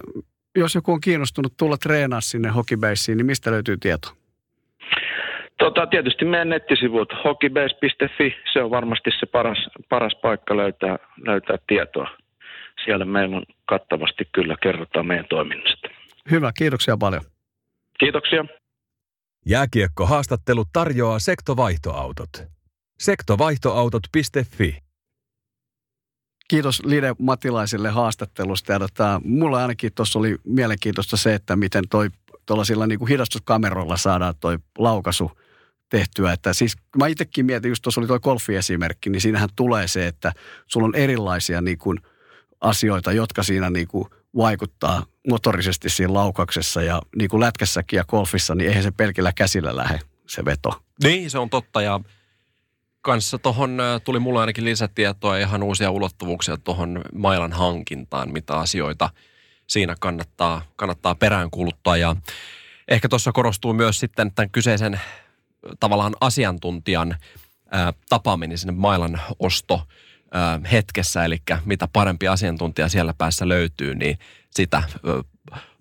jos 0.55 0.75
joku 0.75 0.91
on 0.91 1.01
kiinnostunut 1.01 1.53
tulla 1.57 1.77
treenaa 1.77 2.21
sinne 2.21 2.49
hokibeissiin, 2.49 3.17
niin 3.17 3.25
mistä 3.25 3.51
löytyy 3.51 3.77
tieto? 3.77 4.07
Tota, 5.57 5.87
tietysti 5.87 6.25
meidän 6.25 6.49
nettisivut 6.49 7.13
hokibase.fi, 7.23 8.35
se 8.53 8.63
on 8.63 8.71
varmasti 8.71 9.09
se 9.19 9.25
paras, 9.25 9.69
paras 9.89 10.15
paikka 10.21 10.57
löytää, 10.57 10.97
löytää 11.25 11.57
tietoa. 11.67 12.09
Siellä 12.85 13.05
meillä 13.05 13.37
on 13.37 13.43
kattavasti 13.65 14.29
kyllä 14.31 14.55
kerrotaan 14.63 15.07
meidän 15.07 15.25
toiminnasta. 15.29 15.87
Hyvä, 16.31 16.51
kiitoksia 16.57 16.97
paljon. 16.97 17.21
Kiitoksia. 17.99 18.45
Jääkiekko-haastattelu 19.45 20.65
tarjoaa 20.73 21.19
sektovaihtoautot. 21.19 22.29
Sektovaihtoautot.fi 22.99 24.77
Kiitos 26.47 26.81
Lide 26.85 27.15
Matilaiselle 27.19 27.89
haastattelusta. 27.89 28.73
Ja 28.73 28.79
tota, 28.79 29.21
mulla 29.23 29.61
ainakin 29.61 29.91
tuossa 29.95 30.19
oli 30.19 30.37
mielenkiintoista 30.43 31.17
se, 31.17 31.33
että 31.33 31.55
miten 31.55 31.83
toi 31.89 32.09
tuollaisilla 32.45 32.87
niin 32.87 32.99
kuin 32.99 33.09
hidastuskameroilla 33.09 33.97
saadaan 33.97 34.33
toi 34.39 34.57
laukaisu 34.77 35.31
tehtyä. 35.89 36.33
Että 36.33 36.53
siis 36.53 36.77
mä 36.97 37.07
itsekin 37.07 37.45
mietin, 37.45 37.69
just 37.69 37.81
tuossa 37.81 38.01
oli 38.01 38.07
toi 38.07 38.19
golfiesimerkki, 38.19 39.09
niin 39.09 39.21
siinähän 39.21 39.49
tulee 39.55 39.87
se, 39.87 40.07
että 40.07 40.33
sulla 40.67 40.87
on 40.87 40.95
erilaisia 40.95 41.61
niin 41.61 41.77
kuin 41.77 41.97
asioita, 42.61 43.11
jotka 43.11 43.43
siinä 43.43 43.69
niin 43.69 43.87
kuin 43.87 44.05
vaikuttaa 44.37 45.05
motorisesti 45.29 45.89
siinä 45.89 46.13
laukauksessa 46.13 46.81
ja 46.81 47.01
niin 47.15 47.29
kuin 47.29 47.41
lätkässäkin 47.41 47.97
ja 47.97 48.03
golfissa, 48.05 48.55
niin 48.55 48.67
eihän 48.67 48.83
se 48.83 48.91
pelkillä 48.91 49.33
käsillä 49.33 49.75
lähde 49.75 49.99
se 50.27 50.45
veto. 50.45 50.81
Niin, 51.03 51.31
se 51.31 51.39
on 51.39 51.49
totta 51.49 51.81
ja 51.81 51.99
kanssa 53.01 53.39
tuohon 53.39 53.77
tuli 54.03 54.19
mulle 54.19 54.39
ainakin 54.39 54.65
lisätietoa 54.65 55.37
ja 55.37 55.47
ihan 55.47 55.63
uusia 55.63 55.91
ulottuvuuksia 55.91 56.57
tuohon 56.57 57.01
mailan 57.13 57.53
hankintaan, 57.53 58.33
mitä 58.33 58.53
asioita 58.53 59.09
siinä 59.67 59.95
kannattaa, 59.99 60.61
kannattaa 60.75 61.15
peräänkuuluttaa 61.15 61.97
ja 61.97 62.15
ehkä 62.87 63.09
tuossa 63.09 63.31
korostuu 63.31 63.73
myös 63.73 63.99
sitten 63.99 64.31
tämän 64.31 64.49
kyseisen 64.49 65.01
tavallaan 65.79 66.13
asiantuntijan 66.21 67.15
tapaaminen 68.09 68.57
sinne 68.57 68.73
mailan 68.73 69.21
osto 69.39 69.87
hetkessä, 70.71 71.25
eli 71.25 71.37
mitä 71.65 71.87
parempi 71.93 72.27
asiantuntija 72.27 72.89
siellä 72.89 73.13
päässä 73.17 73.47
löytyy, 73.47 73.95
niin 73.95 74.17
sitä 74.51 74.83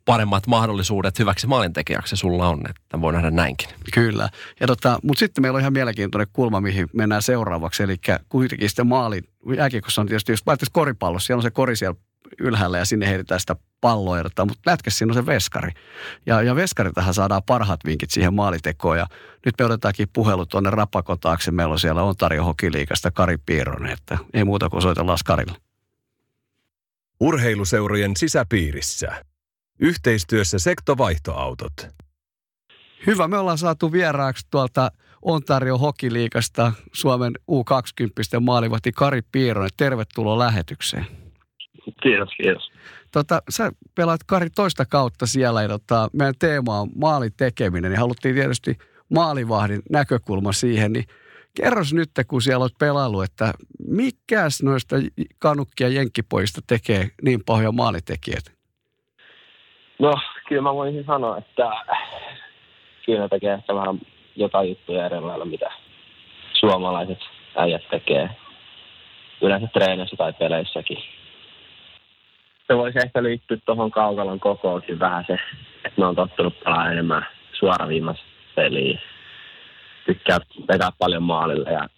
paremmat 0.04 0.46
mahdollisuudet 0.46 1.18
hyväksi 1.18 1.46
maalintekijäksi 1.46 2.16
sulla 2.16 2.48
on, 2.48 2.60
että 2.70 3.00
voi 3.00 3.12
nähdä 3.12 3.30
näinkin. 3.30 3.68
Kyllä. 3.94 4.28
Ja 4.60 4.66
tota, 4.66 4.98
mutta 5.02 5.18
sitten 5.18 5.42
meillä 5.42 5.56
on 5.56 5.60
ihan 5.60 5.72
mielenkiintoinen 5.72 6.28
kulma, 6.32 6.60
mihin 6.60 6.86
mennään 6.92 7.22
seuraavaksi. 7.22 7.82
Eli 7.82 7.96
kuitenkin 8.28 8.68
sitten 8.68 8.86
maali, 8.86 9.20
jääkiekossa 9.56 10.00
on 10.00 10.06
tietysti, 10.06 10.32
jos 10.32 10.44
koripallossa, 10.72 11.26
siellä 11.26 11.38
on 11.38 11.42
se 11.42 11.50
kori 11.50 11.76
siellä 11.76 12.00
ylhäällä 12.40 12.78
ja 12.78 12.84
sinne 12.84 13.08
heitetään 13.08 13.40
sitä 13.40 13.56
palloa 13.80 14.18
erottaa, 14.18 14.46
mutta 14.46 14.70
lätkässä 14.70 14.98
siinä 14.98 15.10
on 15.10 15.14
se 15.14 15.26
veskari. 15.26 15.72
Ja, 16.26 16.42
ja 16.42 16.56
veskariltahan 16.56 17.14
saadaan 17.14 17.42
parhaat 17.46 17.80
vinkit 17.84 18.10
siihen 18.10 18.34
maalitekoon 18.34 18.98
ja 18.98 19.06
nyt 19.46 19.54
me 19.58 19.64
odotetaankin 19.64 20.08
puhelu 20.12 20.46
tuonne 20.46 20.70
Rappakotaakse. 20.70 21.50
Meillä 21.50 21.72
on 21.72 21.78
siellä 21.78 22.02
Ontario 22.02 22.44
Hokiliikasta 22.44 23.10
Kari 23.10 23.36
Piironen, 23.46 23.92
että 23.92 24.18
ei 24.34 24.44
muuta 24.44 24.68
kuin 24.68 24.82
soitellaan 24.82 25.18
Skarille. 25.18 25.56
Urheiluseurojen 27.20 28.16
sisäpiirissä. 28.16 29.24
Yhteistyössä 29.80 30.58
sektovaihtoautot. 30.58 31.88
Hyvä, 33.06 33.28
me 33.28 33.38
ollaan 33.38 33.58
saatu 33.58 33.92
vieraaksi 33.92 34.46
tuolta 34.50 34.90
Ontario 35.22 35.78
Hokiliikasta 35.78 36.72
Suomen 36.92 37.32
U20 37.50 38.40
maalivahti 38.40 38.92
Kari 38.92 39.22
Piironen. 39.32 39.70
Tervetuloa 39.76 40.38
lähetykseen. 40.38 41.06
Kiitos, 42.02 42.28
kiitos. 42.42 42.70
Tota, 43.12 43.42
sä 43.50 43.72
pelaat 43.94 44.20
Kari 44.26 44.50
toista 44.50 44.84
kautta 44.84 45.26
siellä 45.26 45.62
ja 45.62 45.68
tota, 45.68 46.08
meidän 46.12 46.34
teema 46.38 46.80
on 46.80 46.88
maalin 46.96 47.32
tekeminen. 47.36 47.92
Ja 47.92 47.98
haluttiin 47.98 48.34
tietysti 48.34 48.78
maalivahdin 49.14 49.82
näkökulma 49.90 50.52
siihen, 50.52 50.92
niin 50.92 51.04
kerros 51.62 51.94
nyt, 51.94 52.10
kun 52.28 52.42
siellä 52.42 52.62
olet 52.62 52.78
pelailu, 52.78 53.20
että 53.20 53.52
mikäs 53.88 54.62
noista 54.62 54.96
kanukkia 55.38 55.88
jenkkipoista 55.88 56.60
tekee 56.66 57.08
niin 57.22 57.40
pahoja 57.46 57.72
maalitekijät? 57.72 58.44
No, 59.98 60.14
kyllä 60.48 60.62
mä 60.62 60.74
voisin 60.74 61.04
sanoa, 61.04 61.38
että 61.38 61.70
kyllä 63.06 63.20
ne 63.20 63.28
tekee 63.28 63.54
ehkä 63.54 63.74
vähän 63.74 64.00
jotain 64.36 64.68
juttuja 64.68 65.06
eri 65.06 65.20
lailla, 65.20 65.44
mitä 65.44 65.70
suomalaiset 66.52 67.18
äijät 67.56 67.82
tekee 67.90 68.30
yleensä 69.42 69.66
treenissä 69.66 70.16
tai 70.16 70.32
peleissäkin 70.32 70.98
se 72.68 72.76
voisi 72.76 72.98
ehkä 72.98 73.22
liittyä 73.22 73.56
tuohon 73.66 73.90
kaukalon 73.90 74.40
kokoonkin 74.40 74.98
vähän 74.98 75.24
se, 75.26 75.36
että 75.84 76.00
ne 76.00 76.06
on 76.06 76.16
tottunut 76.16 76.60
pelaamaan 76.60 76.92
enemmän 76.92 77.26
suoraviimaista 77.52 78.24
peliä. 78.54 79.00
Tykkää 80.06 80.38
vetää 80.72 80.90
paljon 80.98 81.22
maalille 81.22 81.70
ja 81.70 81.88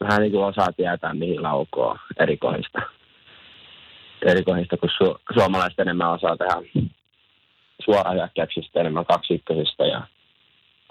vähän 0.00 0.20
niin 0.20 0.32
kuin 0.32 0.44
osaa 0.44 0.72
tietää, 0.72 1.14
mihin 1.14 1.42
laukoo 1.42 1.96
erikoista. 2.18 2.82
Erikoista, 4.26 4.76
kun 4.76 4.88
su- 4.88 5.20
suomalaiset 5.34 5.78
enemmän 5.78 6.10
osaa 6.10 6.36
tehdä 6.36 6.86
suorahyökkäyksistä 7.84 8.80
enemmän 8.80 9.06
kaksikkosista 9.06 9.86
ja 9.86 10.02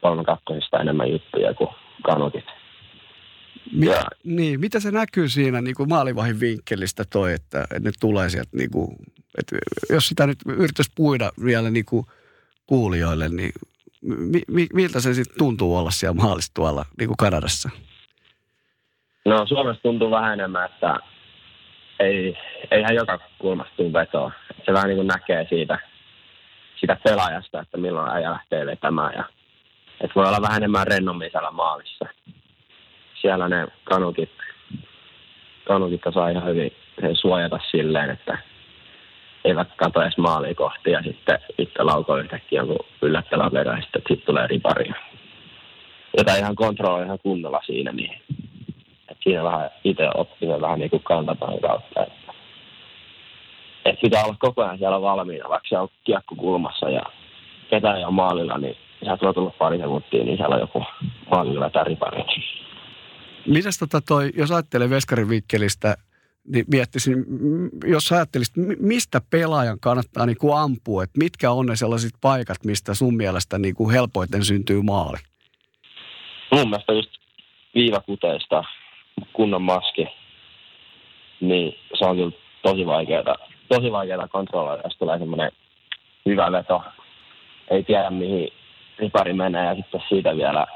kolmekakkosista 0.02 0.80
enemmän 0.80 1.12
juttuja 1.12 1.54
kuin 1.54 1.70
kanukit. 2.04 2.46
Mi- 3.72 3.86
ja. 3.86 4.04
Niin, 4.24 4.60
mitä 4.60 4.80
se 4.80 4.92
näkyy 4.92 5.30
siinä 5.30 5.62
niin 5.62 5.76
kuin 5.76 5.90
maalivahin 5.90 6.40
vinkkelistä 6.40 7.04
toi, 7.10 7.34
että, 7.34 7.62
että 7.62 7.80
ne 7.80 7.92
tulee 8.00 8.30
sieltä, 8.30 8.50
niin 8.54 8.72
kuin, 8.72 8.96
että 9.38 9.58
jos 9.90 10.08
sitä 10.08 10.28
nyt 10.28 10.40
yrittäisi 10.46 10.92
puida 10.96 11.32
vielä 11.44 11.70
niin 11.70 11.86
kuin 11.86 12.06
kuulijoille, 12.68 13.30
niin 13.30 13.52
mi, 14.02 14.42
mi, 14.48 14.68
miltä 14.74 15.00
se 15.00 15.14
sitten 15.14 15.38
tuntuu 15.38 15.78
olla 15.78 15.92
siellä 15.92 16.22
maalissa 16.22 16.54
tuolla 16.54 16.86
niin 17.00 17.08
kuin 17.08 17.18
Kanadassa? 17.18 17.70
No 19.26 19.46
Suomessa 19.48 19.82
tuntuu 19.82 20.12
vähän 20.12 20.34
enemmän, 20.34 20.66
että 20.66 21.00
ei, 22.00 22.38
eihän 22.72 22.96
joka 22.96 23.20
kulmasta 23.40 23.76
tule 23.76 23.94
vetoa. 23.94 24.32
Se 24.66 24.74
vähän 24.74 24.88
niin 24.88 24.98
kuin 24.98 25.08
näkee 25.08 25.46
siitä, 25.50 25.80
sitä 26.80 26.98
pelaajasta, 27.04 27.62
että 27.62 27.78
milloin 27.78 28.12
äijä 28.12 28.32
lähtee 28.32 28.66
vetämään. 28.66 29.14
Ja, 29.14 29.24
että 30.02 30.16
voi 30.16 30.28
olla 30.28 30.42
vähän 30.42 30.58
enemmän 30.58 30.88
rennommin 30.88 31.32
siellä 31.32 31.52
maalissa. 31.52 32.06
Siellä 33.22 33.50
ne 33.50 33.68
kanukit, 33.84 34.32
kanukit 35.68 36.02
saa 36.14 36.30
ihan 36.30 36.46
hyvin 36.46 36.72
suojata 37.14 37.60
silleen, 37.72 38.10
että 38.10 38.38
eivät 39.46 39.68
kato 39.76 40.02
edes 40.02 40.18
maaliin 40.18 40.56
kohti 40.56 40.92
ja 40.92 41.04
sitten 41.04 41.40
itse 41.58 41.84
lauko 41.84 42.18
yhtäkkiä 42.18 42.60
jonkun 42.60 42.86
yllättävän 43.02 43.54
vedon 43.54 43.76
ja 43.76 43.82
sitten 43.82 44.02
sit 44.08 44.26
tulee 44.26 44.48
ripari. 44.48 44.92
Jota 46.18 46.36
ihan 46.36 46.56
kontrolloi 46.56 47.06
ihan 47.06 47.20
kunnolla 47.20 47.62
siinä, 47.66 47.92
niin 47.92 48.22
että 49.10 49.24
siinä 49.24 49.44
vähän 49.44 49.70
itse 49.84 50.10
oppii 50.16 50.50
vähän 50.62 50.80
niin 50.80 50.90
kuin 50.90 51.04
kautta. 51.04 52.04
Että, 52.04 52.34
että 53.86 54.02
pitää 54.02 54.24
olla 54.24 54.36
koko 54.40 54.64
ajan 54.64 54.78
siellä 54.78 55.02
valmiina, 55.02 55.50
vaikka 55.50 55.68
se 55.70 55.78
on 55.78 55.90
kiekko 56.04 56.36
kulmassa 56.36 56.90
ja 56.90 57.04
ketään 57.70 57.98
ei 57.98 58.04
ole 58.04 58.14
maalilla, 58.14 58.58
niin 58.58 58.78
sieltä 59.04 59.26
voi 59.26 59.34
tulla 59.34 59.54
pari 59.60 59.78
sekuntia, 59.78 60.24
niin 60.24 60.38
siellä 60.38 60.56
on 60.56 60.62
joku 60.62 60.84
maalilla 61.32 61.70
tai 61.70 61.84
ripari. 61.84 62.24
Mitäs 63.48 63.78
tota 63.78 64.02
toi, 64.08 64.32
jos 64.36 64.52
ajattelee 64.52 64.90
Veskarin 64.90 65.30
vinkkelistä, 65.30 65.96
niin 66.54 66.66
miettisin, 66.72 67.26
jos 67.86 68.12
ajattelisit, 68.12 68.56
mistä 68.80 69.22
pelaajan 69.30 69.80
kannattaa 69.80 70.26
niin 70.26 70.38
kuin 70.38 70.58
ampua, 70.58 71.04
että 71.04 71.20
mitkä 71.20 71.52
on 71.52 71.66
ne 71.66 71.76
sellaiset 71.76 72.12
paikat, 72.22 72.58
mistä 72.66 72.94
sun 72.94 73.16
mielestä 73.16 73.58
niin 73.60 73.76
kuin 73.76 73.92
helpoiten 73.92 74.44
syntyy 74.46 74.82
maali? 74.82 75.18
Mun 76.52 76.70
mielestä 76.70 76.94
just 76.94 77.10
viivakuteista 77.76 78.64
kunnon 79.34 79.62
maski, 79.62 80.08
niin 81.42 81.74
se 82.00 82.06
on 82.06 82.16
kyllä 82.16 82.32
tosi 82.62 82.86
vaikeaa, 82.86 83.36
tosi 83.68 83.92
vaikeaa 83.92 84.28
kontrolloida, 84.28 84.82
jos 84.84 84.98
tulee 84.98 85.20
semmoinen 85.20 85.52
hyvä 86.26 86.52
veto. 86.52 86.84
Ei 87.72 87.84
tiedä, 87.84 88.10
mihin 88.10 88.50
ripari 89.00 89.34
menee 89.34 89.66
ja 89.66 89.76
sitten 89.76 90.02
siitä 90.10 90.36
vielä 90.36 90.68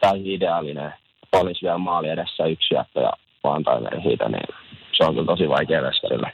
täysin 0.00 0.26
ideaalinen 0.26 0.92
olisi 1.32 1.62
vielä 1.62 1.78
maali 1.78 2.08
edessä 2.08 2.46
yksi 2.46 2.68
syöttö 2.68 3.00
ja 3.00 3.12
vaan 3.44 3.64
siitä, 4.02 4.28
niin 4.28 4.54
se 4.92 5.04
on 5.04 5.14
kyllä 5.14 5.26
tosi 5.26 5.48
vaikea 5.48 5.82
veskarille 5.82 6.32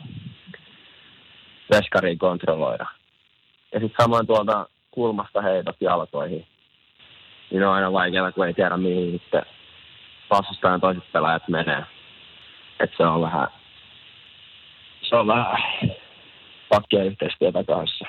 veskariin 1.70 2.18
kontrolloida. 2.18 2.86
Ja 3.72 3.80
sitten 3.80 4.04
samoin 4.04 4.26
tuolta 4.26 4.66
kulmasta 4.90 5.42
heitot 5.42 5.76
jalkoihin. 5.80 6.46
Niin 7.50 7.64
on 7.64 7.74
aina 7.74 7.92
vaikeaa, 7.92 8.32
kun 8.32 8.46
ei 8.46 8.54
tiedä 8.54 8.76
mihin 8.76 9.12
sitten 9.12 9.42
vastustajan 10.30 10.80
toiset 10.80 11.12
pelaajat 11.12 11.48
menee. 11.48 11.84
Että 12.80 12.96
se 12.96 13.02
on 13.02 13.22
vähän, 13.22 13.48
se 15.02 15.16
on 15.16 15.26
vähän 15.26 15.58
pakkia 16.68 17.04
yhteistyötä 17.04 17.64
kanssa. 17.64 18.06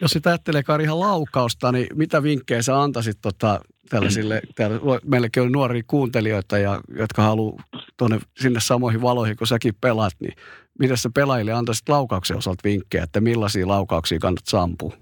Jos 0.00 0.10
sitä 0.10 0.30
ajattelee 0.30 0.62
Kari 0.62 0.84
ihan 0.84 1.00
laukausta, 1.00 1.72
niin 1.72 1.86
mitä 1.94 2.22
vinkkejä 2.22 2.62
sä 2.62 2.82
antaisit 2.82 3.18
tota, 3.22 3.60
tällaisille, 3.90 4.40
täällä, 4.56 4.78
meilläkin 5.04 5.42
on 5.42 5.52
nuoria 5.52 5.82
kuuntelijoita, 5.86 6.58
ja, 6.58 6.80
jotka 6.96 7.22
haluaa 7.22 7.62
tuonne 7.96 8.18
sinne 8.36 8.60
samoihin 8.60 9.02
valoihin, 9.02 9.36
kun 9.36 9.46
säkin 9.46 9.74
pelaat, 9.80 10.12
niin 10.20 10.34
mitä 10.78 10.96
sä 10.96 11.10
pelaajille 11.14 11.52
antaisit 11.52 11.88
laukauksen 11.88 12.36
osalta 12.36 12.64
vinkkejä, 12.64 13.04
että 13.04 13.20
millaisia 13.20 13.68
laukauksia 13.68 14.18
kannat 14.18 14.46
sampua? 14.46 14.92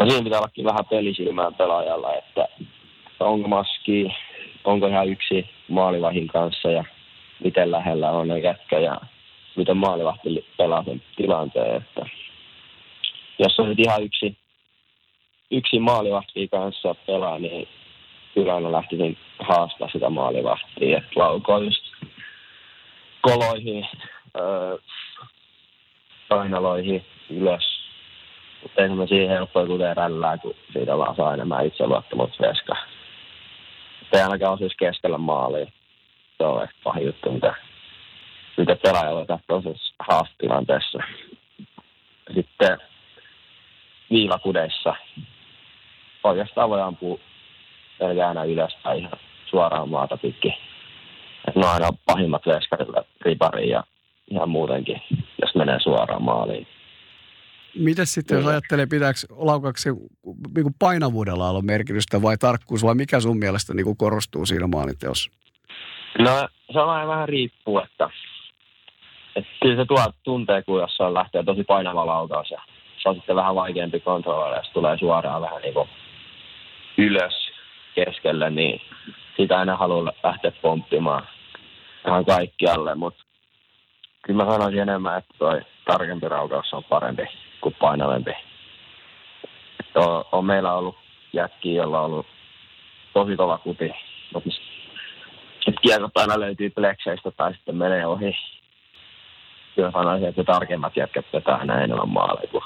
No 0.00 0.10
siinä 0.10 0.24
pitää 0.24 0.38
ollakin 0.38 0.64
vähän 0.64 0.86
pelisilmään 0.90 1.54
pelaajalla, 1.54 2.14
että 2.14 2.48
onko 3.20 3.48
maski, 3.48 4.06
onko 4.64 4.86
ihan 4.86 5.08
yksi 5.08 5.46
maalivahin 5.68 6.26
kanssa 6.26 6.70
ja 6.70 6.84
miten 7.44 7.70
lähellä 7.70 8.10
on 8.10 8.28
ne 8.28 8.38
jätkä 8.38 8.78
ja 8.78 9.00
miten 9.56 9.76
maalivahti 9.76 10.46
pelaa 10.58 10.84
sen 10.84 11.02
tilanteen. 11.16 11.76
Että 11.76 12.06
jos 13.38 13.58
on 13.58 13.68
nyt 13.68 13.78
ihan 13.78 14.02
yksi, 14.02 14.36
yksi 15.50 15.78
maalivahti 15.78 16.48
kanssa 16.48 16.94
pelaa, 16.94 17.38
niin 17.38 17.68
kyllä 18.34 18.54
aina 18.54 18.72
lähtisin 18.72 19.18
haastaa 19.38 19.88
sitä 19.92 20.10
maalivahtia, 20.10 20.98
että 20.98 21.10
laukoo 21.20 21.58
just 21.58 21.84
koloihin, 23.20 23.88
painaloihin 26.28 27.04
ylös. 27.30 27.76
Mutta 28.62 28.82
ei 28.82 28.88
semmoisia 28.88 29.28
helppoja 29.28 29.66
kuten 29.66 29.96
rällää, 29.96 30.38
kun 30.38 30.54
siitä 30.72 30.98
vaan 30.98 31.16
saa 31.16 31.34
enemmän 31.34 31.66
itseluottamusta 31.66 32.48
veska. 32.48 32.76
Ei 34.12 34.20
ainakaan 34.20 34.52
osuisi 34.52 34.76
keskellä 34.76 35.18
maalia. 35.18 35.66
Se 36.38 36.44
on 36.44 36.62
ehkä 36.62 36.76
pahin 36.84 37.06
juttu, 37.06 37.32
mitä, 37.32 37.54
mitä 38.56 38.76
pelaaja 38.76 39.14
voi 39.14 39.26
tässä 39.26 39.44
toisessa 39.46 39.94
haastilanteessa. 39.98 40.98
Sitten 42.34 42.78
viivakudeissa 44.10 44.94
oikeastaan 46.24 46.70
voi 46.70 46.80
ampua 46.80 47.18
pelkäänä 47.98 48.44
ylös 48.44 48.76
tai 48.82 48.98
ihan 48.98 49.18
suoraan 49.50 49.88
maata 49.88 50.16
pitkin. 50.16 50.52
Et 51.48 51.56
ne 51.56 51.66
on 51.66 51.72
aina 51.72 51.88
pahimmat 52.06 52.46
veskarilla 52.46 53.04
ripariin 53.20 53.68
ja 53.68 53.84
ihan 54.30 54.48
muutenkin, 54.48 55.02
jos 55.42 55.54
menee 55.54 55.80
suoraan 55.80 56.22
maaliin. 56.22 56.66
Miten 57.78 58.06
sitten, 58.06 58.36
jos 58.36 58.46
ajattelee, 58.46 58.86
pitääkö 58.86 59.18
laukauksen 59.30 59.96
niin 60.56 60.74
painavuudella 60.78 61.50
olla 61.50 61.62
merkitystä 61.62 62.22
vai 62.22 62.36
tarkkuus, 62.36 62.84
vai 62.84 62.94
mikä 62.94 63.20
sun 63.20 63.38
mielestä 63.38 63.74
niin 63.74 63.84
kuin 63.84 63.96
korostuu 63.96 64.46
siinä 64.46 64.66
maalinteossa? 64.66 65.30
No 66.18 66.48
se 66.72 66.80
on 66.80 66.90
aina 66.90 67.08
vähän 67.08 67.28
riippuu, 67.28 67.78
että, 67.78 68.10
että 69.36 69.50
kyllä 69.62 69.76
se 69.76 69.84
tuo 69.84 70.04
tuntee, 70.22 70.62
kun 70.62 70.80
jossain 70.80 71.14
lähtee 71.14 71.42
tosi 71.42 71.64
painava 71.64 72.06
laukaus 72.06 72.50
ja 72.50 72.62
se 73.06 73.10
on 73.10 73.16
sitten 73.16 73.36
vähän 73.36 73.54
vaikeampi 73.54 74.00
kontrolloida, 74.00 74.56
jos 74.56 74.70
tulee 74.70 74.98
suoraan 74.98 75.42
vähän 75.42 75.62
niin 75.62 75.74
kuin 75.74 75.88
ylös 76.98 77.50
keskelle, 77.94 78.50
niin 78.50 78.80
sitä 79.36 79.58
aina 79.58 79.76
haluaa 79.76 80.12
lähteä 80.24 80.52
pomppimaan 80.62 81.26
ihan 82.06 82.24
kaikkialle, 82.24 82.94
mutta 82.94 83.24
kyllä 84.22 84.44
mä 84.44 84.52
sanoisin 84.52 84.80
enemmän, 84.80 85.18
että 85.18 85.34
toi 85.38 85.60
tarkempi 85.84 86.28
raukaus 86.28 86.72
on 86.72 86.84
parempi 86.84 87.22
kuin 87.60 87.76
painavempi. 87.80 88.30
On, 89.94 90.24
on 90.32 90.44
meillä 90.44 90.74
ollut 90.74 90.96
jätkiä, 91.32 91.82
jolla 91.82 92.00
on 92.00 92.04
ollut 92.04 92.26
tosi 93.12 93.36
kova 93.36 93.58
kuti, 93.58 93.90
mutta 94.34 94.50
sitten 95.54 95.74
kiekot 95.82 96.16
aina 96.16 96.40
löytyy 96.40 96.70
plekseistä 96.70 97.30
tai 97.30 97.54
sitten 97.54 97.76
menee 97.76 98.06
ohi. 98.06 98.36
Kyllä 99.74 99.90
sanoisin, 99.90 100.28
että 100.28 100.44
tarkemmat 100.44 100.96
jätkät 100.96 101.26
vetää 101.32 101.56
aina 101.56 101.80
enemmän 101.82 102.08
maaleja 102.08 102.48
kuin 102.48 102.64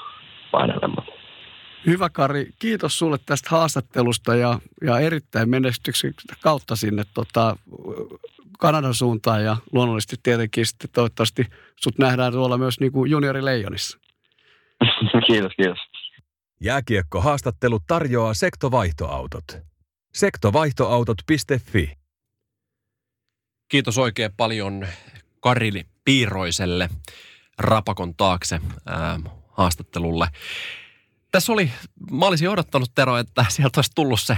painavemmat. 0.51 1.05
Hyvä 1.85 2.09
Kari, 2.09 2.49
kiitos 2.59 2.99
sulle 2.99 3.17
tästä 3.25 3.49
haastattelusta 3.49 4.35
ja, 4.35 4.59
ja 4.81 4.99
erittäin 4.99 5.49
menestyksen 5.49 6.13
kautta 6.41 6.75
sinne 6.75 7.03
tota, 7.13 7.55
Kanadan 8.59 8.93
suuntaan 8.93 9.43
ja 9.43 9.57
luonnollisesti 9.71 10.15
tietenkin 10.23 10.65
sitten 10.65 10.89
toivottavasti 10.93 11.45
sut 11.83 11.97
nähdään 11.97 12.33
tuolla 12.33 12.57
myös 12.57 12.79
niin 12.79 12.91
kuin 12.91 13.11
juniorileijonissa. 13.11 13.97
kiitos, 15.27 15.51
kiitos. 15.57 15.79
Jääkiekko-haastattelu 16.59 17.79
tarjoaa 17.87 18.33
sektovaihtoautot. 18.33 19.43
Sektovaihtoautot.fi 20.13 21.97
Kiitos 23.67 23.97
oikein 23.97 24.31
paljon 24.37 24.87
Karili 25.39 25.85
Piiroiselle 26.05 26.89
Rapakon 27.57 28.15
taakse 28.15 28.59
ää, 28.85 29.19
haastattelulle. 29.61 30.27
Tässä 31.31 31.53
oli, 31.53 31.71
mä 32.11 32.25
olisin 32.25 32.49
odottanut 32.49 32.91
Tero, 32.95 33.17
että 33.17 33.45
sieltä 33.49 33.77
olisi 33.77 33.91
tullut 33.95 34.21
se 34.21 34.37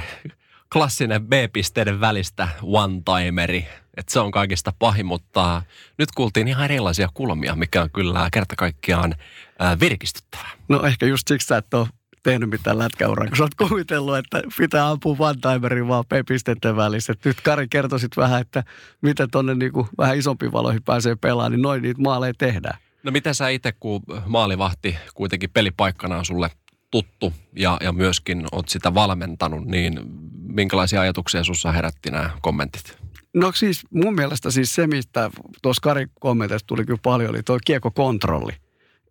klassinen 0.73 1.27
B-pisteiden 1.27 2.01
välistä 2.01 2.47
one-timeri, 2.61 3.67
että 3.97 4.13
se 4.13 4.19
on 4.19 4.31
kaikista 4.31 4.73
pahin, 4.79 5.05
mutta 5.05 5.61
nyt 5.97 6.11
kuultiin 6.11 6.47
ihan 6.47 6.65
erilaisia 6.65 7.09
kulmia, 7.13 7.55
mikä 7.55 7.81
on 7.81 7.89
kyllä 7.89 8.29
kerta 8.31 8.55
kaikkiaan 8.55 9.15
ää, 9.59 9.79
virkistyttävää. 9.79 10.49
No 10.69 10.83
ehkä 10.83 11.05
just 11.05 11.27
siksi 11.27 11.47
sä 11.47 11.57
et 11.57 11.73
ole 11.73 11.87
tehnyt 12.23 12.49
mitään 12.49 12.77
lätkäuraa, 12.77 13.27
kun 13.27 13.37
sä 13.37 13.43
oot 13.43 13.55
kuvitellut, 13.55 14.17
että 14.17 14.41
pitää 14.57 14.89
ampua 14.89 15.15
one-timerin 15.19 15.87
vaan 15.87 16.05
B-pisteiden 16.05 16.75
välissä. 16.75 17.13
Nyt 17.25 17.41
Kari 17.41 17.67
kertoisit 17.67 18.17
vähän, 18.17 18.41
että 18.41 18.63
miten 19.01 19.31
tuonne 19.31 19.55
niinku 19.55 19.87
vähän 19.97 20.17
isompiin 20.17 20.51
valoihin 20.51 20.83
pääsee 20.83 21.15
pelaamaan, 21.15 21.51
niin 21.51 21.61
noin 21.61 21.81
niitä 21.81 22.01
maaleja 22.01 22.33
tehdään. 22.37 22.77
No 23.03 23.11
miten 23.11 23.35
sä 23.35 23.49
itse, 23.49 23.71
kun 23.71 24.01
maalivahti 24.25 24.97
kuitenkin 25.13 25.49
pelipaikkana 25.49 26.17
on 26.17 26.25
sulle 26.25 26.49
tuttu 26.91 27.33
ja, 27.55 27.77
ja 27.81 27.91
myöskin 27.91 28.45
oot 28.51 28.69
sitä 28.69 28.93
valmentanut, 28.93 29.65
niin 29.65 29.99
minkälaisia 30.47 31.01
ajatuksia 31.01 31.43
sinussa 31.43 31.71
herätti 31.71 32.11
nämä 32.11 32.29
kommentit? 32.41 32.97
No 33.33 33.51
siis 33.51 33.81
mun 33.89 34.15
mielestä 34.15 34.51
siis 34.51 34.75
se, 34.75 34.87
mistä 34.87 35.31
tuossa 35.61 35.81
Kari 35.81 36.07
kommenteista 36.19 36.67
tuli 36.67 36.85
kyllä 36.85 36.99
paljon, 37.03 37.29
oli 37.29 37.43
tuo 37.43 37.59
kiekokontrolli. 37.65 38.51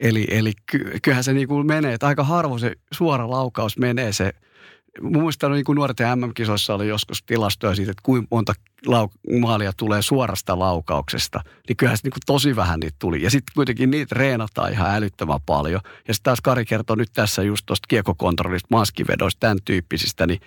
Eli, 0.00 0.26
eli 0.30 0.52
ky, 0.66 0.98
kyllähän 1.02 1.24
se 1.24 1.32
niin 1.32 1.48
kuin 1.48 1.66
menee, 1.66 1.94
että 1.94 2.06
aika 2.06 2.24
harvoin 2.24 2.60
se 2.60 2.72
suora 2.92 3.30
laukaus 3.30 3.78
menee 3.78 4.12
se 4.12 4.32
muistan, 5.00 5.52
niin 5.52 5.64
kuin 5.64 5.76
nuorten 5.76 6.18
MM-kisoissa 6.18 6.74
oli 6.74 6.88
joskus 6.88 7.22
tilastoja 7.22 7.74
siitä, 7.74 7.90
että 7.90 8.02
kuinka 8.02 8.28
monta 8.30 8.52
lau- 8.86 9.38
maalia 9.40 9.72
tulee 9.76 10.02
suorasta 10.02 10.58
laukauksesta. 10.58 11.40
Niin 11.68 11.76
kyllähän 11.76 11.96
se 11.96 12.00
niin 12.04 12.12
kuin 12.12 12.20
tosi 12.26 12.56
vähän 12.56 12.80
niitä 12.80 12.96
tuli. 12.98 13.22
Ja 13.22 13.30
sitten 13.30 13.52
kuitenkin 13.54 13.90
niitä 13.90 14.14
reenataan 14.18 14.72
ihan 14.72 14.94
älyttömän 14.94 15.40
paljon. 15.46 15.80
Ja 15.84 16.14
sitten 16.14 16.24
taas 16.24 16.40
Kari 16.40 16.64
kertoo 16.64 16.96
nyt 16.96 17.10
tässä 17.12 17.42
just 17.42 17.66
tuosta 17.66 17.86
kiekokontrollista, 17.88 18.68
maskivedoista, 18.70 19.40
tämän 19.40 19.58
tyyppisistä, 19.64 20.26
niin, 20.26 20.40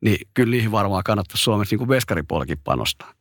niin 0.00 0.18
kyllä 0.34 0.50
niihin 0.50 0.72
varmaan 0.72 1.04
kannattaa 1.04 1.36
Suomessa 1.36 1.76
niin 1.76 1.88
veskaripuolikin 1.88 2.58
panostaa. 2.64 3.12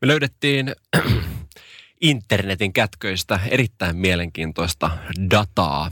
Me 0.00 0.08
löydettiin 0.08 0.72
internetin 2.00 2.72
kätköistä 2.72 3.40
erittäin 3.50 3.96
mielenkiintoista 3.96 4.90
dataa. 5.30 5.90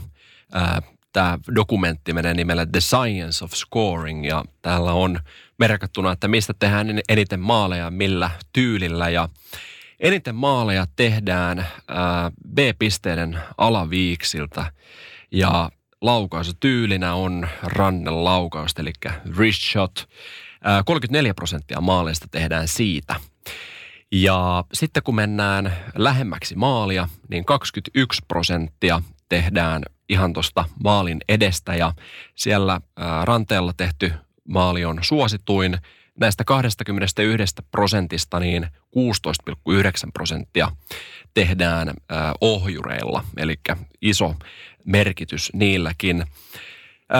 Tämä 1.13 1.39
dokumentti 1.55 2.13
menee 2.13 2.33
nimellä 2.33 2.65
The 2.65 2.79
Science 2.79 3.45
of 3.45 3.51
Scoring 3.51 4.27
ja 4.27 4.45
täällä 4.61 4.91
on 4.91 5.19
merkattuna, 5.59 6.11
että 6.11 6.27
mistä 6.27 6.53
tehdään 6.59 6.99
eniten 7.09 7.39
maaleja, 7.39 7.91
millä 7.91 8.31
tyylillä 8.53 9.09
ja 9.09 9.29
eniten 9.99 10.35
maaleja 10.35 10.85
tehdään 10.95 11.67
B-pisteiden 12.53 13.39
alaviiksiltä 13.57 14.71
ja 15.31 15.71
laukausutyylinä 16.01 17.13
on 17.13 17.47
rannen 17.63 18.23
laukaus, 18.23 18.71
eli 18.79 18.93
wrist 19.35 19.61
shot. 19.61 20.09
34 20.85 21.33
prosenttia 21.33 21.81
maaleista 21.81 22.27
tehdään 22.31 22.67
siitä– 22.67 23.15
ja 24.11 24.63
sitten 24.73 25.03
kun 25.03 25.15
mennään 25.15 25.77
lähemmäksi 25.95 26.55
maalia, 26.55 27.07
niin 27.29 27.45
21 27.45 28.21
prosenttia 28.27 29.01
tehdään 29.31 29.83
ihan 30.09 30.33
tuosta 30.33 30.65
maalin 30.83 31.19
edestä 31.29 31.75
ja 31.75 31.93
siellä 32.35 32.81
ranteella 33.23 33.73
tehty 33.77 34.13
maali 34.47 34.85
on 34.85 34.99
suosituin. 35.01 35.77
Näistä 36.19 36.43
21 36.43 37.55
prosentista 37.71 38.39
niin 38.39 38.63
16,9 38.63 38.69
prosenttia 40.13 40.71
tehdään 41.33 41.93
ohjureilla, 42.41 43.23
eli 43.37 43.55
iso 44.01 44.35
merkitys 44.85 45.53
niilläkin. 45.53 46.25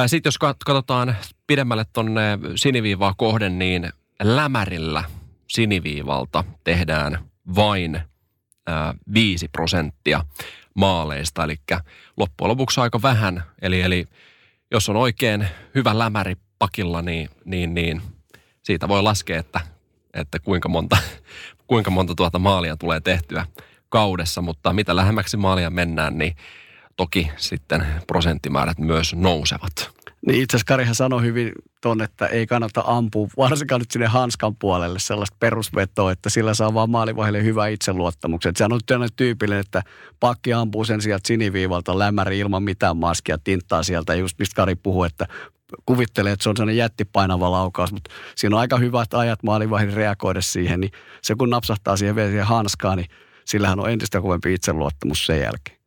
Sitten 0.08 0.28
jos 0.28 0.38
katsotaan 0.38 1.15
pidemmälle 1.47 1.86
tuonne 1.93 2.39
siniviivaa 2.56 3.13
kohden, 3.17 3.60
niin 3.60 3.89
lämärillä– 4.24 5.04
siniviivalta 5.52 6.43
tehdään 6.63 7.19
vain 7.56 8.02
ää, 8.67 8.93
5 9.13 9.47
prosenttia 9.47 10.26
maaleista, 10.75 11.43
eli 11.43 11.55
loppujen 12.17 12.49
lopuksi 12.49 12.81
aika 12.81 13.01
vähän. 13.01 13.43
Eli, 13.62 13.81
eli 13.81 14.05
jos 14.71 14.89
on 14.89 14.95
oikein 14.95 15.47
hyvä 15.75 15.99
lämäri 15.99 16.36
pakilla, 16.60 17.01
niin, 17.01 17.29
niin, 17.45 17.73
niin 17.73 18.01
siitä 18.63 18.88
voi 18.88 19.03
laskea, 19.03 19.39
että, 19.39 19.60
että 20.13 20.39
kuinka 20.39 20.69
monta, 20.69 20.97
kuinka 21.67 21.91
monta 21.91 22.15
tuota 22.15 22.39
maalia 22.39 22.77
tulee 22.77 22.99
tehtyä 22.99 23.45
kaudessa, 23.89 24.41
mutta 24.41 24.73
mitä 24.73 24.95
lähemmäksi 24.95 25.38
maalia 25.38 25.69
mennään, 25.69 26.17
niin 26.17 26.36
toki 26.97 27.31
sitten 27.38 27.86
prosenttimäärät 28.07 28.79
myös 28.79 29.15
nousevat. 29.15 29.91
Niin 30.27 30.41
itse 30.41 30.57
asiassa 30.57 30.67
Karihan 30.67 30.95
sanoi 30.95 31.21
hyvin 31.21 31.51
ton, 31.82 32.02
että 32.02 32.26
ei 32.26 32.48
kannata 32.48 32.84
ampua, 32.86 33.28
varsinkaan 33.38 33.82
nyt 33.82 33.91
sinne 33.91 34.08
hanskan 34.08 34.56
puolelle 34.56 35.00
sellaista 35.00 35.38
perusvetoa, 35.39 36.12
että 36.12 36.30
sillä 36.30 36.54
saa 36.54 36.74
vaan 36.74 36.89
maalivahille 36.89 37.44
hyvä 37.44 37.67
itseluottamuksen. 37.67 38.54
Sehän 38.56 38.72
on 38.74 38.80
nyt 39.00 39.13
tyypillinen, 39.15 39.62
että 39.62 39.82
pakki 40.20 40.54
ampuu 40.54 40.86
sen 40.86 41.02
sieltä 41.02 41.28
siniviivalta 41.28 42.00
lämäri 42.00 42.39
ilman 42.39 42.63
mitään 42.63 42.98
maskia, 42.98 43.38
tinttaa 43.38 43.84
sieltä. 43.84 44.15
Just 44.15 44.39
mistä 44.39 44.56
Kari 44.56 44.76
puhuu, 44.76 45.04
että 45.04 45.28
kuvittelee, 45.86 46.32
että 46.34 46.44
se 46.44 46.50
on 46.50 46.58
sellainen 46.58 46.78
jättipainava 46.78 47.52
laukaus, 47.52 47.94
mutta 47.94 48.12
siinä 48.36 48.56
on 48.56 48.60
aika 48.60 48.78
hyvät 48.78 49.13
ajat 49.13 49.44
maalivahdin 49.44 49.94
reagoida 49.94 50.41
siihen, 50.41 50.80
niin 50.80 50.91
se 51.22 51.36
kun 51.36 51.50
napsahtaa 51.50 51.98
siihen 51.98 52.15
vielä 52.15 52.30
siihen 52.30 52.46
hanskaan, 52.46 52.98
niin 52.98 53.10
sillähän 53.46 53.80
on 53.80 53.89
entistä 53.89 54.22
kovempi 54.22 54.54
itseluottamus 54.54 55.26
sen 55.26 55.39
jälkeen. 55.39 55.81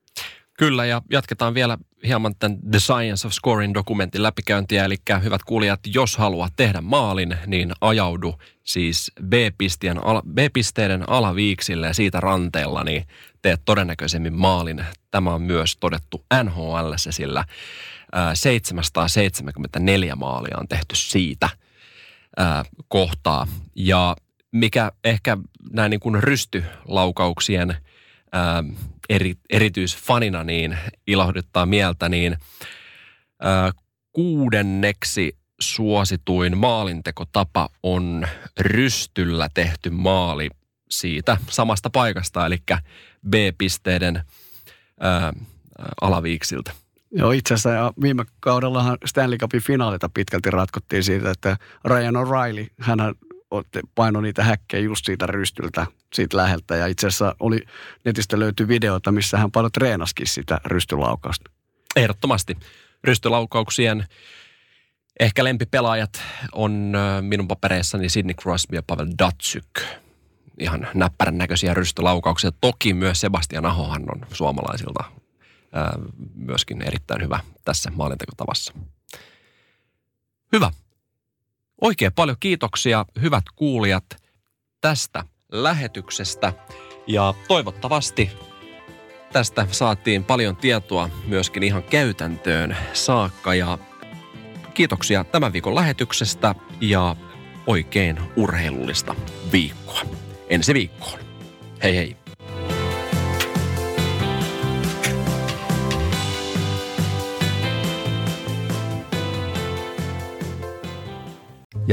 Kyllä, 0.58 0.84
ja 0.84 1.02
jatketaan 1.10 1.54
vielä 1.54 1.78
hieman 2.06 2.34
tämän 2.38 2.58
The 2.70 2.78
Science 2.78 3.26
of 3.26 3.32
Scoring 3.32 3.74
dokumentin 3.74 4.22
läpikäyntiä. 4.22 4.84
Eli 4.84 4.96
hyvät 5.22 5.42
kuulijat, 5.42 5.80
jos 5.86 6.16
haluat 6.16 6.52
tehdä 6.56 6.80
maalin, 6.80 7.36
niin 7.46 7.72
ajaudu 7.80 8.34
siis 8.64 9.12
B-pisteiden, 9.28 10.02
B-pisteiden 10.34 11.08
alaviiksille 11.08 11.86
ja 11.86 11.94
siitä 11.94 12.20
ranteella, 12.20 12.84
niin 12.84 13.06
teet 13.42 13.60
todennäköisemmin 13.64 14.34
maalin. 14.34 14.84
Tämä 15.10 15.34
on 15.34 15.42
myös 15.42 15.76
todettu 15.76 16.24
NHL, 16.44 16.92
sillä 16.96 17.44
774 18.34 20.16
maalia 20.16 20.56
on 20.60 20.68
tehty 20.68 20.96
siitä 20.96 21.48
kohtaa. 22.88 23.46
Ja 23.74 24.16
mikä 24.52 24.92
ehkä 25.04 25.36
näin 25.72 25.90
niin 25.90 26.00
kuin 26.00 26.22
rystylaukauksien– 26.22 27.76
ää, 28.34 28.64
eri, 29.08 29.34
erityisfanina 29.50 30.44
niin 30.44 30.78
ilahduttaa 31.06 31.66
mieltä, 31.66 32.08
niin 32.08 32.36
ää, 33.42 33.72
kuudenneksi 34.12 35.36
suosituin 35.60 36.58
maalintekotapa 36.58 37.68
on 37.82 38.26
rystyllä 38.60 39.48
tehty 39.54 39.90
maali 39.90 40.50
siitä 40.90 41.36
samasta 41.50 41.90
paikasta, 41.90 42.46
eli 42.46 42.58
B-pisteiden 43.28 44.22
ää, 45.00 45.32
alaviiksiltä. 46.00 46.72
Joo, 47.16 47.32
itse 47.32 47.54
asiassa 47.54 47.92
viime 48.02 48.24
kaudellahan 48.40 48.98
Stanley 49.04 49.38
Cupin 49.38 49.62
finaalita 49.62 50.08
pitkälti 50.14 50.50
ratkottiin 50.50 51.04
siitä, 51.04 51.30
että 51.30 51.56
Ryan 51.84 52.14
O'Reilly, 52.14 52.66
hän 52.80 53.00
paino 53.94 54.20
niitä 54.20 54.44
häkkejä 54.44 54.84
just 54.84 55.04
siitä 55.06 55.26
rystyltä, 55.26 55.86
siitä 56.14 56.36
läheltä. 56.36 56.76
Ja 56.76 56.86
itse 56.86 57.06
asiassa 57.06 57.36
oli, 57.40 57.60
netistä 58.04 58.38
löytyi 58.38 58.68
videota, 58.68 59.12
missä 59.12 59.38
hän 59.38 59.50
paljon 59.50 59.72
treenaskin 59.72 60.26
sitä 60.26 60.60
rystylaukausta. 60.64 61.50
Ehdottomasti. 61.96 62.56
Rystylaukauksien 63.04 64.06
ehkä 65.20 65.44
lempipelaajat 65.44 66.22
on 66.52 66.92
minun 67.20 67.48
papereissani 67.48 68.08
Sidney 68.08 68.34
Crosby 68.34 68.76
ja 68.76 68.82
Pavel 68.86 69.06
Datsyk. 69.18 69.80
Ihan 70.58 70.88
näppärän 70.94 71.38
näköisiä 71.38 71.74
rystylaukauksia. 71.74 72.52
Toki 72.60 72.94
myös 72.94 73.20
Sebastian 73.20 73.66
Ahohan 73.66 74.02
on 74.08 74.26
suomalaisilta 74.32 75.04
myöskin 76.34 76.82
erittäin 76.82 77.22
hyvä 77.22 77.40
tässä 77.64 77.92
maalintekotavassa. 77.94 78.74
Hyvä. 80.52 80.70
Oikein 81.80 82.12
paljon 82.12 82.36
kiitoksia, 82.40 83.06
hyvät 83.22 83.44
kuulijat, 83.56 84.04
tästä 84.80 85.24
lähetyksestä. 85.52 86.52
Ja 87.06 87.34
toivottavasti 87.48 88.30
tästä 89.32 89.66
saatiin 89.70 90.24
paljon 90.24 90.56
tietoa 90.56 91.10
myöskin 91.26 91.62
ihan 91.62 91.82
käytäntöön 91.82 92.76
saakka. 92.92 93.54
Ja 93.54 93.78
kiitoksia 94.74 95.24
tämän 95.24 95.52
viikon 95.52 95.74
lähetyksestä 95.74 96.54
ja 96.80 97.16
oikein 97.66 98.20
urheilullista 98.36 99.14
viikkoa. 99.52 100.00
Ensi 100.48 100.74
viikkoon. 100.74 101.18
Hei 101.82 101.96
hei. 101.96 102.23